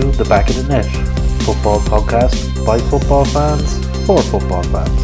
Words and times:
to 0.00 0.08
the 0.08 0.24
Back 0.26 0.50
of 0.50 0.56
the 0.56 0.64
Net 0.64 0.84
football 1.44 1.80
podcast 1.80 2.66
by 2.66 2.78
football 2.78 3.24
fans 3.24 3.78
for 4.04 4.20
football 4.24 4.62
fans. 4.64 5.00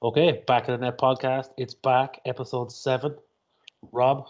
Okay, 0.00 0.44
Back 0.46 0.68
of 0.68 0.78
the 0.78 0.84
Net 0.84 0.96
podcast. 0.96 1.48
It's 1.56 1.74
back, 1.74 2.20
episode 2.24 2.70
seven. 2.70 3.16
Rob, 3.90 4.28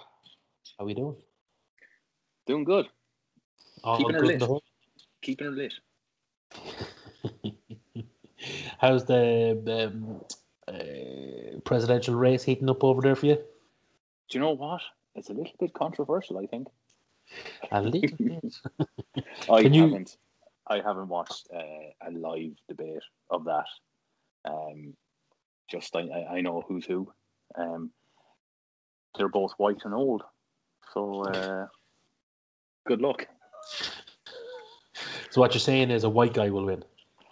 how 0.78 0.84
are 0.84 0.86
we 0.86 0.94
doing? 0.94 1.16
Doing 2.46 2.64
good. 2.64 2.86
All 3.82 3.98
Keeping 3.98 4.14
her 4.14 4.20
good 4.22 4.42
in 4.42 4.48
lit. 4.48 4.62
Keeping 5.20 5.46
her 5.46 5.52
lit. 5.52 5.74
How's 8.78 9.04
the 9.04 9.92
um, 9.92 10.24
uh, 10.66 11.58
presidential 11.66 12.14
race 12.14 12.44
heating 12.44 12.70
up 12.70 12.82
over 12.82 13.02
there 13.02 13.14
for 13.14 13.26
you? 13.26 13.34
Do 13.34 13.42
you 14.38 14.40
know 14.40 14.52
what? 14.52 14.80
It's 15.14 15.30
a 15.30 15.32
little 15.32 15.52
bit 15.58 15.72
controversial, 15.74 16.38
I 16.38 16.46
think. 16.46 16.68
A 17.70 17.82
little 17.82 18.16
bit. 18.18 18.54
I 19.50 19.62
Can 19.62 19.74
you- 19.74 19.82
haven't 19.82 20.16
I 20.66 20.80
haven't 20.80 21.08
watched 21.08 21.48
uh, 21.54 22.08
a 22.08 22.10
live 22.10 22.52
debate 22.68 23.02
of 23.30 23.44
that. 23.44 23.66
Um, 24.46 24.94
just 25.70 25.94
I, 25.94 26.00
I 26.00 26.36
I 26.36 26.40
know 26.40 26.64
who's 26.66 26.86
who. 26.86 27.12
Um, 27.54 27.90
they're 29.16 29.28
both 29.28 29.52
white 29.58 29.82
and 29.84 29.94
old, 29.94 30.22
so 30.92 31.22
uh, 31.24 31.66
good 32.86 33.00
luck. 33.02 33.28
So 35.30 35.40
what 35.40 35.52
you're 35.52 35.60
saying 35.60 35.90
is 35.90 36.04
a 36.04 36.08
white 36.10 36.32
guy 36.32 36.48
will 36.50 36.64
win. 36.64 36.82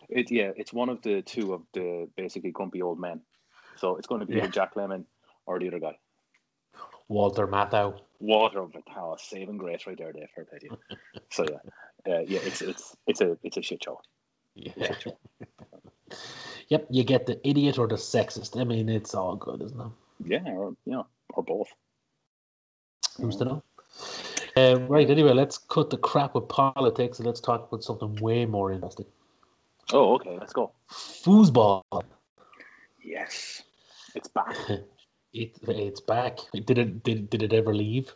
It 0.09 0.31
yeah, 0.31 0.51
it's 0.57 0.73
one 0.73 0.91
of 0.91 1.01
the 1.03 1.23
two 1.23 1.55
of 1.55 1.63
the 1.73 2.09
basically 2.17 2.51
grumpy 2.51 2.83
old 2.83 3.01
men. 3.01 3.21
So 3.77 3.97
it's 3.97 4.07
going 4.07 4.21
to 4.21 4.27
be 4.27 4.35
Yeah. 4.37 4.47
Jack 4.49 4.75
Lemmon 4.75 5.05
or 5.47 5.59
the 5.59 5.69
other 5.69 5.79
guy. 5.81 5.99
Walter 7.13 7.47
Matthau. 7.47 8.01
Water 8.21 8.61
of 8.61 8.73
the 8.73 8.83
saving 9.19 9.59
grace 9.59 9.87
right 9.87 9.99
there, 9.99 10.13
Dave. 10.13 10.29
Fair 10.35 10.45
play 10.45 10.59
to. 10.61 10.79
So 11.31 11.45
yeah, 11.45 12.15
uh, 12.15 12.21
yeah, 12.21 12.41
it's 12.43 12.63
it's 12.63 12.97
it's 13.07 13.21
a 13.21 13.39
it's 13.43 13.57
a 13.57 13.63
shit 13.63 13.85
show. 13.85 14.01
Yeah. 14.55 14.95
yep, 16.69 16.87
you 16.91 17.05
get 17.05 17.27
the 17.27 17.41
idiot 17.47 17.79
or 17.79 17.89
the 17.89 17.97
sexist. 17.97 18.61
I 18.61 18.65
mean, 18.65 18.89
it's 18.89 19.15
all 19.15 19.37
good, 19.37 19.63
isn't 19.63 19.81
it? 19.81 19.93
Yeah, 20.25 20.53
or 20.53 20.75
yeah, 20.85 21.03
or 21.31 21.43
both. 21.43 21.69
Who's 23.19 23.37
to 23.37 23.45
know? 23.45 23.63
Um, 24.57 24.89
right, 24.89 25.09
anyway, 25.09 25.33
let's 25.33 25.59
cut 25.59 25.91
the 25.91 25.99
crap 25.99 26.35
with 26.35 26.49
politics 26.49 27.19
and 27.19 27.27
let's 27.27 27.41
talk 27.41 27.69
about 27.69 27.83
something 27.83 28.17
way 28.17 28.47
more 28.47 28.73
interesting. 28.73 29.07
Oh, 29.93 30.15
okay, 30.15 30.37
let's 30.39 30.53
go. 30.53 30.73
Foosball. 30.91 31.83
Yes, 33.03 33.63
it's 34.15 34.29
back. 34.29 34.57
It, 35.33 35.57
it's 35.67 36.01
back. 36.01 36.39
Did 36.53 36.79
it 36.79 37.03
did, 37.03 37.31
did 37.31 37.43
it 37.43 37.53
ever 37.53 37.75
leave? 37.75 38.13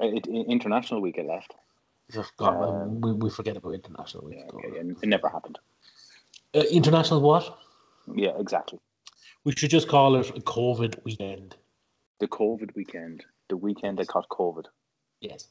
It, 0.00 0.26
international 0.26 1.02
week 1.02 1.18
it 1.18 1.26
left. 1.26 1.54
God, 2.38 2.62
Um, 2.62 3.00
we, 3.00 3.12
we 3.12 3.30
forget 3.30 3.56
about 3.56 3.74
international 3.74 4.24
week. 4.24 4.38
Yeah, 4.38 4.80
and 4.80 4.96
it 5.02 5.06
never 5.06 5.28
happened. 5.28 5.58
Uh, 6.54 6.62
international 6.70 7.20
what? 7.20 7.58
Yeah, 8.14 8.32
exactly. 8.38 8.78
We 9.44 9.52
should 9.52 9.70
just 9.70 9.88
call 9.88 10.16
it 10.16 10.30
a 10.30 10.40
COVID 10.40 11.04
weekend. 11.04 11.56
The 12.20 12.28
COVID 12.28 12.74
weekend, 12.74 13.24
the 13.48 13.56
weekend 13.56 13.98
they 13.98 14.04
caught 14.04 14.28
COVID. 14.30 14.64
Yes. 15.20 15.48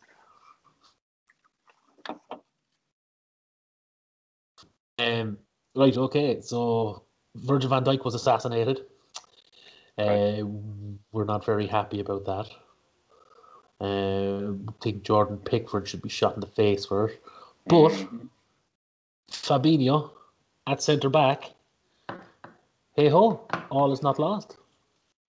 Um. 4.97 5.37
Right. 5.75 5.95
Okay. 5.95 6.41
So 6.41 7.03
Virgil 7.35 7.69
Van 7.69 7.83
Dijk 7.83 8.03
was 8.03 8.15
assassinated. 8.15 8.81
Uh, 9.97 10.03
Right. 10.05 10.43
We're 11.11 11.25
not 11.25 11.45
very 11.45 11.65
happy 11.67 11.99
about 11.99 12.25
that. 12.25 12.49
Uh, 13.79 14.53
I 14.69 14.73
think 14.81 15.03
Jordan 15.03 15.37
Pickford 15.37 15.87
should 15.87 16.01
be 16.01 16.09
shot 16.09 16.35
in 16.35 16.41
the 16.41 16.47
face 16.47 16.85
for 16.85 17.09
it. 17.09 17.23
But 17.65 17.89
Mhm. 17.91 18.29
Fabinho 19.29 20.11
at 20.67 20.81
centre 20.81 21.09
back. 21.09 21.51
Hey 22.93 23.09
ho! 23.09 23.45
All 23.69 23.91
is 23.91 24.01
not 24.01 24.19
lost. 24.19 24.57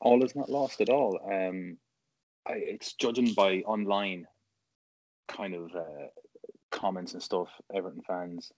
all 0.00 0.22
is 0.24 0.36
not 0.36 0.48
lost 0.48 0.80
at 0.80 0.88
all. 0.90 1.18
Um, 1.24 1.76
I, 2.46 2.52
it's 2.54 2.92
judging 2.92 3.34
by 3.34 3.62
online 3.62 4.28
kind 5.26 5.54
of 5.54 5.74
uh, 5.74 6.06
comments 6.70 7.14
and 7.14 7.22
stuff. 7.22 7.48
Everton 7.74 8.02
fans 8.02 8.52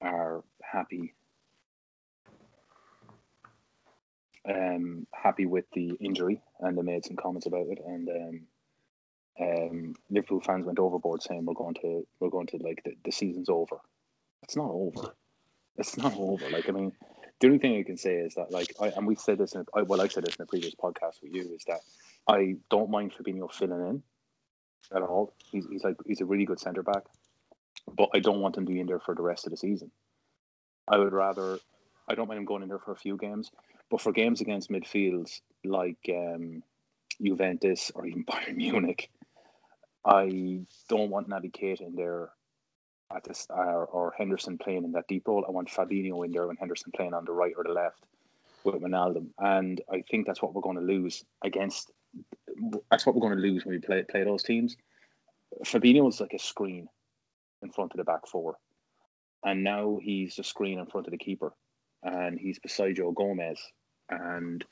are 0.00 0.44
happy, 0.62 1.12
um, 4.48 5.06
happy 5.12 5.46
with 5.46 5.64
the 5.72 5.96
injury, 6.00 6.40
and 6.60 6.76
they 6.76 6.82
made 6.82 7.04
some 7.04 7.16
comments 7.16 7.46
about 7.46 7.66
it. 7.68 7.78
And 7.84 8.08
um, 8.08 8.40
um, 9.40 9.94
Liverpool 10.10 10.40
fans 10.40 10.66
went 10.66 10.78
overboard, 10.78 11.22
saying 11.22 11.44
we're 11.44 11.54
going 11.54 11.74
to 11.82 12.06
we're 12.18 12.30
going 12.30 12.46
to 12.48 12.58
like 12.58 12.82
the, 12.84 12.92
the 13.04 13.12
season's 13.12 13.48
over. 13.48 13.76
It's 14.42 14.56
not 14.56 14.70
over. 14.70 15.14
It's 15.76 15.96
not 15.96 16.14
over. 16.16 16.48
Like 16.50 16.68
I 16.68 16.72
mean, 16.72 16.92
the 17.40 17.46
only 17.46 17.58
thing 17.58 17.78
I 17.78 17.82
can 17.82 17.96
say 17.96 18.16
is 18.16 18.34
that, 18.34 18.50
like, 18.50 18.74
I, 18.80 18.88
and 18.88 19.06
we 19.06 19.16
said 19.16 19.38
this 19.38 19.54
in, 19.54 19.64
I, 19.74 19.82
well, 19.82 20.00
I 20.00 20.08
said 20.08 20.24
this 20.24 20.36
in 20.36 20.42
a 20.42 20.46
previous 20.46 20.74
podcast 20.74 21.22
with 21.22 21.34
you, 21.34 21.54
is 21.54 21.64
that 21.66 21.80
I 22.28 22.56
don't 22.68 22.90
mind 22.90 23.14
Fabinho 23.14 23.50
filling 23.50 23.80
in 23.80 24.02
at 24.94 25.02
all. 25.02 25.32
He's, 25.50 25.66
he's 25.70 25.82
like, 25.82 25.96
he's 26.06 26.20
a 26.20 26.26
really 26.26 26.44
good 26.44 26.60
centre 26.60 26.82
back, 26.82 27.04
but 27.90 28.10
I 28.14 28.18
don't 28.18 28.40
want 28.40 28.58
him 28.58 28.66
to 28.66 28.72
be 28.72 28.80
in 28.80 28.86
there 28.86 29.00
for 29.00 29.14
the 29.14 29.22
rest 29.22 29.46
of 29.46 29.52
the 29.52 29.56
season. 29.56 29.90
I 30.86 30.98
would 30.98 31.14
rather, 31.14 31.58
I 32.10 32.16
don't 32.16 32.26
mind 32.26 32.38
him 32.38 32.44
going 32.44 32.64
in 32.64 32.68
there 32.68 32.80
for 32.80 32.90
a 32.90 32.96
few 32.96 33.16
games, 33.16 33.52
but 33.88 34.00
for 34.00 34.10
games 34.10 34.40
against 34.40 34.68
midfields 34.68 35.40
like 35.64 36.10
um, 36.10 36.64
Juventus 37.22 37.92
or 37.94 38.04
even 38.04 38.24
Bayern 38.30 38.56
Munich, 38.56 39.10
I 40.04 40.62
don't 40.88 41.10
want 41.10 41.28
Naby 41.28 41.52
Keita 41.52 41.82
in 41.82 41.94
there 41.94 42.30
at 43.14 43.22
this 43.22 43.46
or, 43.48 43.86
or 43.86 44.14
Henderson 44.18 44.58
playing 44.58 44.82
in 44.82 44.92
that 44.92 45.06
deep 45.06 45.28
role. 45.28 45.44
I 45.46 45.52
want 45.52 45.68
Fabinho 45.68 46.24
in 46.24 46.32
there 46.32 46.50
and 46.50 46.58
Henderson 46.58 46.90
playing 46.94 47.14
on 47.14 47.24
the 47.24 47.32
right 47.32 47.54
or 47.56 47.62
the 47.62 47.72
left 47.72 48.02
with 48.64 48.74
Ronaldo. 48.82 49.26
And 49.38 49.80
I 49.88 50.02
think 50.10 50.26
that's 50.26 50.42
what 50.42 50.52
we're 50.52 50.62
going 50.62 50.76
to 50.76 50.82
lose 50.82 51.24
against. 51.44 51.92
That's 52.90 53.06
what 53.06 53.14
we're 53.14 53.20
going 53.20 53.36
to 53.36 53.42
lose 53.42 53.64
when 53.64 53.76
we 53.76 53.80
play 53.80 54.02
play 54.02 54.24
those 54.24 54.42
teams. 54.42 54.76
Fabinho 55.64 56.08
is 56.08 56.20
like 56.20 56.34
a 56.34 56.40
screen 56.40 56.88
in 57.62 57.70
front 57.70 57.92
of 57.92 57.98
the 57.98 58.04
back 58.04 58.26
four, 58.26 58.56
and 59.44 59.62
now 59.62 60.00
he's 60.02 60.40
a 60.40 60.44
screen 60.44 60.80
in 60.80 60.86
front 60.86 61.06
of 61.06 61.12
the 61.12 61.18
keeper, 61.18 61.52
and 62.02 62.38
he's 62.38 62.58
beside 62.58 62.96
Joe 62.96 63.12
Gomez. 63.12 63.60
And 64.08 64.64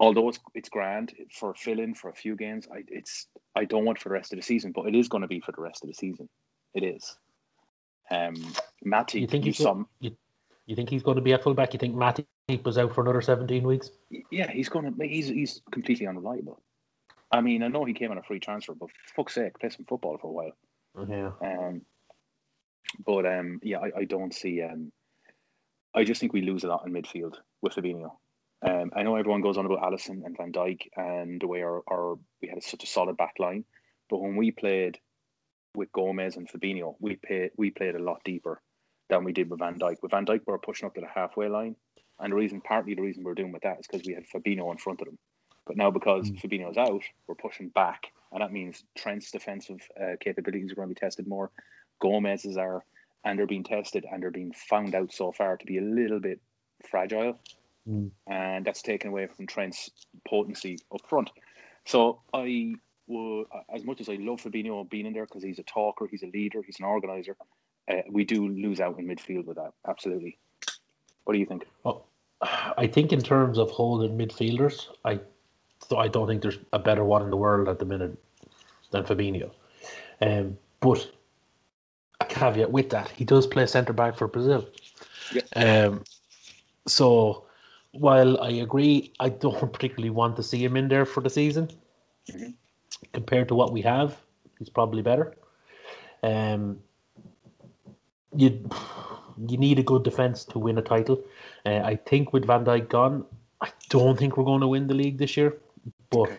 although 0.00 0.28
it's 0.28 0.38
it's 0.54 0.68
grand 0.68 1.12
for 1.32 1.54
fill 1.54 1.80
in 1.80 1.94
for 1.94 2.10
a 2.10 2.14
few 2.14 2.36
games, 2.36 2.66
I 2.72 2.84
it's 2.88 3.26
I 3.54 3.64
don't 3.64 3.84
want 3.84 3.98
for 3.98 4.08
the 4.08 4.14
rest 4.14 4.32
of 4.32 4.38
the 4.38 4.42
season, 4.42 4.72
but 4.72 4.86
it 4.86 4.94
is 4.94 5.08
going 5.08 5.22
to 5.22 5.28
be 5.28 5.40
for 5.40 5.52
the 5.52 5.62
rest 5.62 5.82
of 5.82 5.88
the 5.88 5.94
season. 5.94 6.28
It 6.74 6.82
is. 6.82 7.16
Um, 8.10 8.34
Matty, 8.82 9.20
You 9.20 9.26
think 9.26 9.44
you 9.44 9.52
he's 9.52 9.58
saw, 9.58 9.82
you, 10.00 10.14
you 10.66 10.76
think 10.76 10.90
he's 10.90 11.02
going 11.02 11.16
to 11.16 11.22
be 11.22 11.32
at 11.32 11.42
fullback? 11.42 11.72
You 11.72 11.78
think 11.78 11.94
Matty 11.94 12.26
was 12.64 12.76
out 12.76 12.94
for 12.94 13.00
another 13.00 13.22
seventeen 13.22 13.64
weeks? 13.66 13.90
yeah, 14.30 14.50
he's 14.50 14.68
going 14.68 14.92
to. 14.92 15.06
He's 15.06 15.28
he's 15.28 15.62
completely 15.70 16.06
unreliable. 16.06 16.60
I 17.30 17.40
mean, 17.40 17.62
I 17.62 17.68
know 17.68 17.84
he 17.84 17.94
came 17.94 18.10
on 18.10 18.18
a 18.18 18.22
free 18.22 18.40
transfer, 18.40 18.74
but 18.74 18.90
for 18.90 19.14
fuck's 19.16 19.34
sake, 19.34 19.58
play 19.58 19.70
some 19.70 19.86
football 19.86 20.18
for 20.18 20.28
a 20.28 20.30
while. 20.30 20.52
Yeah. 21.08 21.30
Um, 21.42 21.82
but 23.04 23.26
um, 23.26 23.60
yeah, 23.62 23.78
I, 23.78 24.00
I 24.00 24.04
don't 24.04 24.32
see. 24.32 24.62
Um, 24.62 24.92
I 25.94 26.04
just 26.04 26.20
think 26.20 26.32
we 26.32 26.42
lose 26.42 26.64
a 26.64 26.68
lot 26.68 26.86
in 26.86 26.92
midfield 26.92 27.36
with 27.62 27.74
Fabinho. 27.74 28.10
Um, 28.62 28.90
I 28.96 29.02
know 29.02 29.16
everyone 29.16 29.42
goes 29.42 29.58
on 29.58 29.66
about 29.66 29.82
Alisson 29.82 30.24
and 30.24 30.36
Van 30.36 30.52
Dijk 30.52 30.80
and 30.96 31.40
the 31.40 31.46
way 31.46 31.62
our, 31.62 31.82
our 31.88 32.18
we 32.40 32.48
had 32.48 32.62
such 32.62 32.82
a 32.82 32.86
solid 32.86 33.16
back 33.16 33.34
line, 33.38 33.64
but 34.08 34.20
when 34.20 34.36
we 34.36 34.50
played 34.50 34.98
with 35.74 35.92
Gomez 35.92 36.36
and 36.36 36.48
Fabinho, 36.48 36.94
we 36.98 37.16
played 37.16 37.50
we 37.56 37.70
played 37.70 37.94
a 37.94 38.02
lot 38.02 38.22
deeper 38.24 38.62
than 39.10 39.24
we 39.24 39.32
did 39.32 39.50
with 39.50 39.60
Van 39.60 39.78
Dijk. 39.78 39.96
With 40.02 40.12
Van 40.12 40.24
Dijk, 40.24 40.40
we 40.46 40.52
were 40.52 40.58
pushing 40.58 40.86
up 40.86 40.94
to 40.94 41.02
the 41.02 41.06
halfway 41.14 41.48
line, 41.48 41.76
and 42.18 42.32
the 42.32 42.36
reason, 42.36 42.60
partly 42.60 42.94
the 42.94 43.02
reason 43.02 43.22
we 43.22 43.30
are 43.30 43.34
doing 43.34 43.52
with 43.52 43.62
that 43.62 43.80
is 43.80 43.86
because 43.86 44.06
we 44.06 44.14
had 44.14 44.24
Fabinho 44.26 44.70
in 44.72 44.78
front 44.78 45.00
of 45.00 45.06
them. 45.06 45.18
But 45.66 45.76
now 45.76 45.90
because 45.90 46.30
Mm. 46.30 46.40
Fabinho's 46.40 46.78
out, 46.78 47.02
we're 47.26 47.34
pushing 47.34 47.68
back, 47.68 48.12
and 48.32 48.40
that 48.40 48.52
means 48.52 48.84
Trent's 48.96 49.30
defensive 49.30 49.80
uh, 50.00 50.16
capabilities 50.20 50.72
are 50.72 50.74
going 50.74 50.88
to 50.88 50.94
be 50.94 51.00
tested 51.00 51.26
more. 51.26 51.50
Gomez's 52.00 52.56
are, 52.56 52.84
and 53.24 53.38
they're 53.38 53.46
being 53.46 53.64
tested, 53.64 54.06
and 54.10 54.22
they're 54.22 54.30
being 54.30 54.52
found 54.52 54.94
out 54.94 55.12
so 55.12 55.32
far 55.32 55.56
to 55.56 55.66
be 55.66 55.78
a 55.78 55.82
little 55.82 56.20
bit 56.20 56.40
fragile, 56.88 57.38
Mm. 57.88 58.10
and 58.26 58.64
that's 58.64 58.80
taken 58.80 59.10
away 59.10 59.26
from 59.26 59.46
Trent's 59.46 59.90
potency 60.26 60.78
up 60.92 61.06
front. 61.06 61.30
So 61.84 62.20
I 62.32 62.74
would, 63.06 63.46
as 63.74 63.84
much 63.84 64.00
as 64.00 64.08
I 64.08 64.14
love 64.14 64.40
Fabinho 64.40 64.88
being 64.88 65.04
in 65.04 65.12
there 65.12 65.26
because 65.26 65.42
he's 65.42 65.58
a 65.58 65.64
talker, 65.64 66.06
he's 66.10 66.22
a 66.22 66.28
leader, 66.28 66.62
he's 66.64 66.78
an 66.78 66.86
organizer, 66.86 67.36
uh, 67.90 67.96
we 68.10 68.24
do 68.24 68.48
lose 68.48 68.80
out 68.80 68.98
in 68.98 69.06
midfield 69.06 69.44
with 69.44 69.56
that. 69.56 69.72
Absolutely. 69.86 70.38
What 71.24 71.34
do 71.34 71.38
you 71.38 71.46
think? 71.46 71.66
Well, 71.82 72.06
I 72.40 72.86
think 72.86 73.12
in 73.12 73.20
terms 73.20 73.58
of 73.58 73.70
holding 73.70 74.16
midfielders, 74.16 74.86
I 75.04 75.20
so 75.88 75.98
I 75.98 76.08
don't 76.08 76.26
think 76.26 76.40
there's 76.40 76.58
a 76.72 76.78
better 76.78 77.04
one 77.04 77.22
in 77.22 77.30
the 77.30 77.36
world 77.36 77.68
at 77.68 77.78
the 77.78 77.84
minute 77.84 78.16
than 78.90 79.04
Fabinho. 79.04 79.50
Um, 80.22 80.56
but 80.80 81.10
caveat 82.34 82.70
with 82.70 82.90
that, 82.90 83.08
he 83.10 83.24
does 83.24 83.46
play 83.46 83.66
centre 83.66 83.92
back 83.92 84.16
for 84.18 84.28
Brazil. 84.28 84.66
Um, 85.56 86.04
so 86.86 87.44
while 87.92 88.40
I 88.40 88.50
agree, 88.50 89.12
I 89.20 89.28
don't 89.30 89.72
particularly 89.76 90.10
want 90.10 90.36
to 90.36 90.42
see 90.42 90.62
him 90.64 90.76
in 90.76 90.88
there 90.88 91.06
for 91.06 91.22
the 91.22 91.30
season. 91.30 91.68
Mhm. 92.32 92.54
compared 93.12 93.48
to 93.48 93.54
what 93.54 93.72
we 93.72 93.82
have, 93.82 94.16
he's 94.58 94.70
probably 94.70 95.02
better. 95.02 95.34
Um, 96.22 96.78
you 98.34 98.48
you 99.48 99.58
need 99.58 99.78
a 99.78 99.82
good 99.82 100.02
defense 100.04 100.44
to 100.52 100.58
win 100.58 100.78
a 100.78 100.82
title. 100.82 101.18
Uh, 101.66 101.80
I 101.92 101.96
think 101.96 102.32
with 102.32 102.46
Van 102.46 102.64
Dijk 102.64 102.88
gone, 102.88 103.24
I 103.60 103.68
don't 103.90 104.18
think 104.18 104.36
we're 104.36 104.44
going 104.52 104.60
to 104.62 104.68
win 104.68 104.86
the 104.86 104.94
league 104.94 105.18
this 105.18 105.36
year, 105.36 105.56
but 106.10 106.30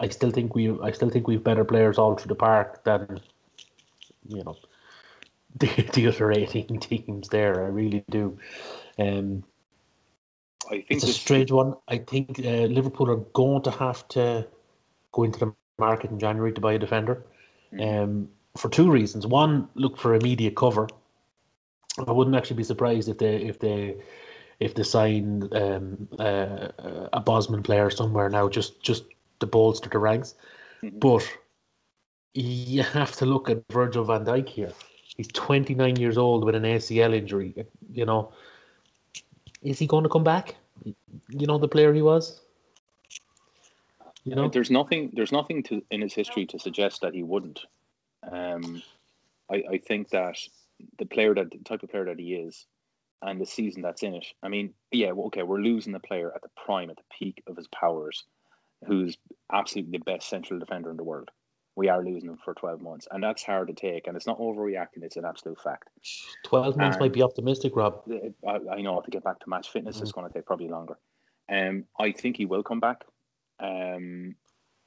I 0.00 0.08
still 0.08 0.30
think 0.30 0.54
we 0.54 0.64
I 0.80 0.90
still 0.92 1.10
think 1.10 1.28
we've 1.28 1.44
better 1.44 1.64
players 1.64 1.98
all 1.98 2.16
through 2.16 2.28
the 2.34 2.42
park 2.48 2.82
than 2.84 3.20
you 4.28 4.42
know 4.44 4.56
the, 5.58 5.66
the 5.94 6.08
other 6.08 6.32
eighteen 6.32 6.78
teams 6.78 7.28
there. 7.28 7.64
I 7.64 7.68
really 7.68 8.04
do. 8.10 8.38
Um, 8.98 9.44
I 10.66 10.74
think 10.74 10.86
it's 10.90 11.04
a 11.04 11.12
strange 11.12 11.50
one. 11.50 11.74
I 11.88 11.98
think 11.98 12.38
uh, 12.38 12.66
Liverpool 12.66 13.10
are 13.10 13.16
going 13.16 13.62
to 13.62 13.70
have 13.70 14.06
to 14.08 14.46
go 15.12 15.24
into 15.24 15.38
the 15.38 15.54
market 15.78 16.10
in 16.10 16.18
January 16.18 16.52
to 16.52 16.60
buy 16.60 16.74
a 16.74 16.78
defender. 16.78 17.24
Mhm. 17.72 18.02
Um, 18.02 18.28
for 18.56 18.68
two 18.68 18.90
reasons. 18.90 19.26
One, 19.26 19.68
look 19.74 19.96
for 19.96 20.14
immediate 20.14 20.56
cover. 20.56 20.88
I 21.98 22.12
wouldn't 22.12 22.36
actually 22.36 22.56
be 22.56 22.64
surprised 22.64 23.08
if 23.08 23.18
they 23.18 23.36
if 23.36 23.58
they 23.58 23.96
if 24.60 24.74
they 24.74 24.82
sign 24.82 25.48
um, 25.52 26.08
uh, 26.18 26.68
a 27.12 27.20
Bosman 27.20 27.62
player 27.62 27.90
somewhere 27.90 28.28
now 28.28 28.48
just 28.48 28.80
just 28.82 29.04
to 29.40 29.46
bolster 29.46 29.88
the 29.88 29.98
ranks. 29.98 30.34
Mhm. 30.82 31.00
But 31.00 31.38
you 32.34 32.82
have 32.82 33.12
to 33.16 33.26
look 33.26 33.50
at 33.50 33.64
Virgil 33.72 34.04
van 34.04 34.24
Dijk 34.24 34.48
here. 34.48 34.72
He's 35.16 35.28
29 35.28 35.96
years 35.96 36.16
old 36.16 36.44
with 36.44 36.54
an 36.54 36.62
ACL 36.62 37.14
injury. 37.14 37.54
You 37.92 38.06
know, 38.06 38.32
is 39.62 39.78
he 39.78 39.86
going 39.86 40.04
to 40.04 40.10
come 40.10 40.24
back? 40.24 40.56
You 40.84 41.46
know 41.46 41.58
the 41.58 41.68
player 41.68 41.92
he 41.92 42.02
was. 42.02 42.40
You 44.24 44.34
know, 44.34 44.48
There's 44.48 44.70
nothing. 44.70 45.10
There's 45.14 45.32
nothing 45.32 45.62
to 45.64 45.82
in 45.90 46.02
his 46.02 46.14
history 46.14 46.46
to 46.46 46.58
suggest 46.58 47.00
that 47.00 47.14
he 47.14 47.22
wouldn't. 47.22 47.60
Um, 48.30 48.82
I, 49.50 49.62
I 49.72 49.78
think 49.78 50.10
that 50.10 50.36
the 50.98 51.06
player 51.06 51.34
that 51.34 51.50
the 51.50 51.58
type 51.58 51.82
of 51.82 51.90
player 51.90 52.04
that 52.06 52.18
he 52.18 52.34
is, 52.34 52.66
and 53.22 53.40
the 53.40 53.46
season 53.46 53.82
that's 53.82 54.02
in 54.02 54.14
it. 54.14 54.26
I 54.42 54.48
mean, 54.48 54.74
yeah, 54.92 55.12
okay, 55.12 55.42
we're 55.42 55.60
losing 55.60 55.92
the 55.92 56.00
player 56.00 56.32
at 56.34 56.42
the 56.42 56.50
prime, 56.64 56.90
at 56.90 56.96
the 56.96 57.02
peak 57.18 57.42
of 57.46 57.56
his 57.56 57.68
powers, 57.68 58.24
who's 58.86 59.16
absolutely 59.52 59.98
the 59.98 60.04
best 60.04 60.28
central 60.28 60.58
defender 60.58 60.90
in 60.90 60.96
the 60.96 61.04
world. 61.04 61.30
We 61.80 61.88
are 61.88 62.04
losing 62.04 62.28
him 62.28 62.36
for 62.44 62.52
12 62.52 62.82
months, 62.82 63.08
and 63.10 63.22
that's 63.24 63.42
hard 63.42 63.68
to 63.68 63.72
take. 63.74 64.06
And 64.06 64.14
it's 64.14 64.26
not 64.26 64.38
overreacting; 64.38 65.02
it's 65.02 65.16
an 65.16 65.24
absolute 65.24 65.58
fact. 65.62 65.88
12 66.42 66.76
months 66.76 66.98
might 67.00 67.14
be 67.14 67.22
optimistic, 67.22 67.74
Rob. 67.74 68.02
I, 68.46 68.58
I 68.76 68.82
know 68.82 69.00
to 69.00 69.10
get 69.10 69.24
back 69.24 69.38
to 69.40 69.48
match 69.48 69.70
fitness 69.70 69.96
Mm. 69.98 70.02
is 70.02 70.12
going 70.12 70.28
to 70.28 70.32
take 70.34 70.44
probably 70.44 70.68
longer. 70.68 70.98
Um, 71.48 71.84
I 71.98 72.12
think 72.12 72.36
he 72.36 72.44
will 72.44 72.62
come 72.62 72.80
back. 72.80 73.06
Um, 73.58 74.34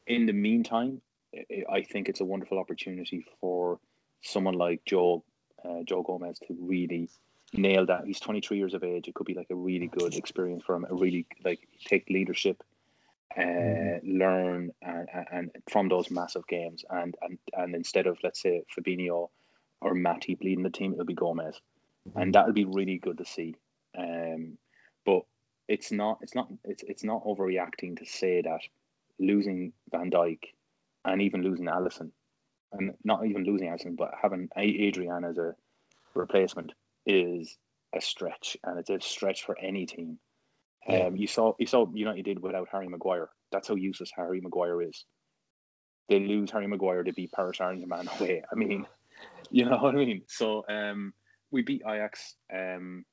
in 0.05 0.27
the 0.27 0.33
meantime, 0.33 1.01
I- 1.35 1.63
I 1.77 1.81
think 1.81 2.09
it's 2.09 2.21
a 2.21 2.25
wonderful 2.33 2.59
opportunity 2.59 3.25
for 3.41 3.79
someone 4.21 4.53
like 4.65 4.85
Joe 4.85 5.23
uh, 5.65 5.81
Joe 5.85 6.03
Gomez 6.03 6.37
to 6.47 6.55
really 6.59 7.09
nail 7.53 7.87
that. 7.87 8.05
He's 8.05 8.19
23 8.19 8.57
years 8.57 8.75
of 8.75 8.83
age. 8.83 9.07
It 9.07 9.15
could 9.15 9.25
be 9.25 9.33
like 9.33 9.49
a 9.49 9.55
really 9.55 9.87
good 9.87 10.13
experience 10.13 10.63
for 10.63 10.75
him. 10.75 10.85
A 10.87 10.93
really 10.93 11.25
like 11.43 11.61
take 11.85 12.07
leadership, 12.17 12.61
uh, 13.37 13.41
Mhm. 13.41 14.19
learn 14.19 14.71
and, 14.81 15.09
and, 15.31 15.51
from 15.69 15.89
those 15.89 16.11
massive 16.11 16.47
games. 16.47 16.85
And 16.89 17.15
and 17.21 17.39
and 17.53 17.75
instead 17.75 18.07
of 18.07 18.17
let's 18.23 18.41
say 18.41 18.63
Fabinho 18.75 19.29
or 19.81 19.93
Matty 19.93 20.37
leading 20.41 20.63
the 20.63 20.69
team, 20.69 20.93
it'll 20.93 21.05
be 21.05 21.13
Gomez 21.13 21.59
and 22.15 22.33
that'll 22.33 22.53
be 22.53 22.65
really 22.65 22.97
good 22.97 23.17
to 23.17 23.25
see. 23.25 23.55
Um, 23.97 24.57
but 25.05 25.21
it's 25.67 25.91
not 25.91 26.19
it's 26.21 26.35
not 26.35 26.49
it's 26.63 26.83
it's 26.83 27.03
not 27.03 27.23
overreacting 27.25 27.97
to 27.99 28.05
say 28.05 28.41
that 28.41 28.61
losing 29.19 29.73
Van 29.91 30.11
Dijk 30.11 30.39
and 31.05 31.21
even 31.21 31.43
losing 31.43 31.65
Alisson, 31.65 32.11
and 32.71 32.93
not 33.03 33.25
even 33.25 33.43
losing 33.43 33.69
Alisson, 33.69 33.95
but 33.95 34.13
having 34.21 34.49
Adrian 34.55 35.23
as 35.23 35.37
a 35.37 35.55
replacement 36.15 36.73
is 37.05 37.57
a 37.95 38.01
stretch, 38.01 38.57
and 38.63 38.79
it's 38.79 38.89
a 38.89 38.99
stretch 38.99 39.43
for 39.43 39.57
any 39.59 39.85
team. 39.85 40.19
Yeah. 40.87 41.07
Um, 41.07 41.15
you 41.15 41.27
saw 41.27 41.53
you 41.59 41.67
saw 41.67 41.87
United 41.93 42.25
did 42.25 42.41
without 42.41 42.67
Harry 42.71 42.87
Maguire. 42.87 43.29
That's 43.51 43.67
how 43.67 43.75
useless 43.75 44.11
Harry 44.15 44.41
Maguire 44.41 44.81
is. 44.81 45.05
They 46.09 46.19
lose 46.19 46.51
Harry 46.51 46.67
Maguire 46.67 47.03
to 47.03 47.13
beat 47.13 47.31
Paris 47.31 47.57
Saint 47.57 47.79
Germain 47.79 48.09
away. 48.19 48.43
I 48.51 48.55
mean, 48.55 48.85
you 49.49 49.65
know 49.65 49.77
what 49.77 49.95
I 49.95 49.97
mean. 49.97 50.23
So 50.27 50.65
um, 50.67 51.13
we 51.51 51.61
beat 51.61 51.83
Ajax 51.87 52.35
um, 52.53 53.05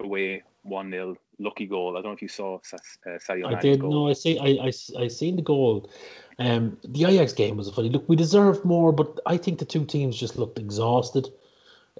away 0.00 0.42
one 0.62 0.90
0 0.90 1.16
Lucky 1.38 1.66
goal. 1.66 1.96
I 1.96 2.02
don't 2.02 2.12
know 2.12 2.14
if 2.14 2.22
you 2.22 2.28
saw 2.28 2.60
Sa- 2.62 2.76
uh, 3.06 3.18
Sadio 3.18 3.46
I 3.46 3.50
Mane's 3.50 3.62
did. 3.62 3.80
goal. 3.80 3.90
No, 3.90 4.08
I 4.08 4.12
see. 4.12 4.38
I, 4.38 4.66
I, 4.66 4.72
I 5.04 5.08
seen 5.08 5.36
the 5.36 5.42
goal. 5.42 5.90
Um, 6.38 6.78
the 6.84 7.04
Ajax 7.04 7.32
game 7.32 7.56
was 7.56 7.68
a 7.68 7.72
funny. 7.72 7.90
Look, 7.90 8.08
we 8.08 8.16
deserved 8.16 8.64
more, 8.64 8.92
but 8.92 9.20
I 9.26 9.36
think 9.36 9.58
the 9.58 9.64
two 9.64 9.84
teams 9.84 10.16
just 10.16 10.36
looked 10.36 10.58
exhausted. 10.58 11.28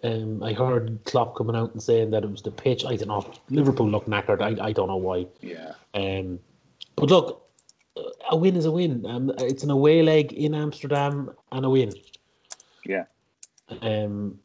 Um, 0.03 0.43
I 0.43 0.53
heard 0.53 0.99
Klopp 1.05 1.37
coming 1.37 1.55
out 1.55 1.73
and 1.73 1.83
saying 1.83 2.11
that 2.11 2.25
it 2.25 2.31
was 2.31 2.43
the 2.43 2.51
pitch. 2.51 2.85
I 2.85 2.97
don't 2.97 3.09
know. 3.09 3.31
Liverpool 3.51 3.89
looked 3.89 4.09
knackered. 4.09 4.41
I, 4.41 4.69
I 4.69 4.73
don't 4.73 4.89
know 4.89 4.97
why. 4.97 5.27
Yeah, 5.41 5.75
Um, 5.95 6.41
but 6.97 7.11
look, 7.11 7.49
a 8.31 8.37
win 8.37 8.57
is 8.57 8.65
a 8.65 8.73
win. 8.73 9.05
Um, 9.07 9.33
it's 9.39 9.63
an 9.63 9.71
away 9.71 10.03
leg 10.03 10.33
in 10.33 10.55
Amsterdam 10.55 11.31
and 11.53 11.65
a 11.65 11.71
win. 11.71 11.93
yeah. 12.85 13.05
Um, 13.81 14.39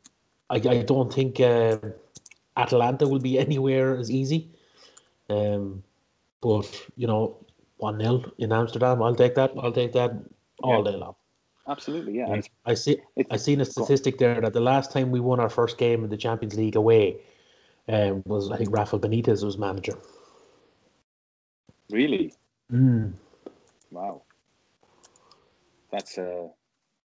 I, 0.49 0.55
I 0.55 0.83
don't 0.83 1.11
think 1.11 1.39
uh, 1.39 1.77
Atalanta 2.55 3.07
will 3.07 3.19
be 3.19 3.39
anywhere 3.47 3.97
as 3.97 4.11
easy. 4.11 4.49
Um, 5.29 5.83
but 6.41 6.85
you 6.95 7.07
know, 7.07 7.37
one 7.77 7.99
0 7.99 8.31
in 8.37 8.51
Amsterdam, 8.51 9.01
I'll 9.01 9.15
take 9.15 9.35
that. 9.35 9.51
I'll 9.57 9.71
take 9.71 9.93
that 9.93 10.11
all 10.61 10.83
day 10.83 10.95
long. 10.95 11.15
Absolutely, 11.67 12.17
yeah. 12.17 12.31
And 12.31 12.49
I 12.65 12.73
see. 12.75 13.01
I 13.29 13.37
seen 13.37 13.61
a 13.61 13.65
statistic 13.65 14.17
there 14.17 14.39
that 14.39 14.53
the 14.53 14.61
last 14.61 14.91
time 14.91 15.11
we 15.11 15.19
won 15.19 15.39
our 15.39 15.49
first 15.49 15.77
game 15.77 16.03
in 16.03 16.09
the 16.09 16.17
Champions 16.17 16.55
League 16.55 16.75
away 16.75 17.17
um, 17.89 18.23
was 18.25 18.51
I 18.51 18.57
think 18.57 18.69
Rafael 18.71 19.01
Benitez 19.01 19.43
was 19.43 19.57
manager. 19.57 19.97
really 21.89 22.33
Mm. 22.71 23.13
wow. 23.91 24.23
That's 25.89 26.17
uh, 26.17 26.47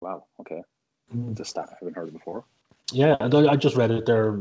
wow. 0.01 0.25
Okay, 0.41 0.63
Mm. 1.15 1.39
a 1.41 1.45
stat 1.45 1.69
I 1.71 1.77
haven't 1.81 1.97
heard 1.97 2.13
before. 2.13 2.45
Yeah, 2.93 3.17
and 3.19 3.35
I, 3.35 3.53
I 3.53 3.57
just 3.57 3.77
read 3.77 3.91
it 3.91 4.05
there, 4.05 4.39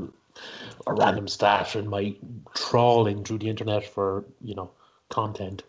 a 0.85 0.93
random 0.93 1.29
stat 1.29 1.77
in 1.77 1.87
my 1.87 2.15
trawling 2.53 3.23
through 3.23 3.39
the 3.39 3.49
internet 3.49 3.85
for 3.85 4.25
you 4.41 4.55
know 4.55 4.71
content. 5.09 5.63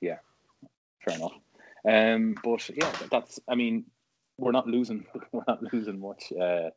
Yeah, 0.00 0.18
fair 1.04 1.14
enough. 1.14 1.32
Um, 1.88 2.36
but 2.42 2.68
yeah, 2.70 2.92
that's. 3.10 3.40
I 3.48 3.54
mean, 3.54 3.84
we're 4.38 4.52
not 4.52 4.66
losing. 4.66 5.06
We're 5.32 5.44
not 5.46 5.62
losing 5.72 6.00
much 6.00 6.32
uh, 6.32 6.70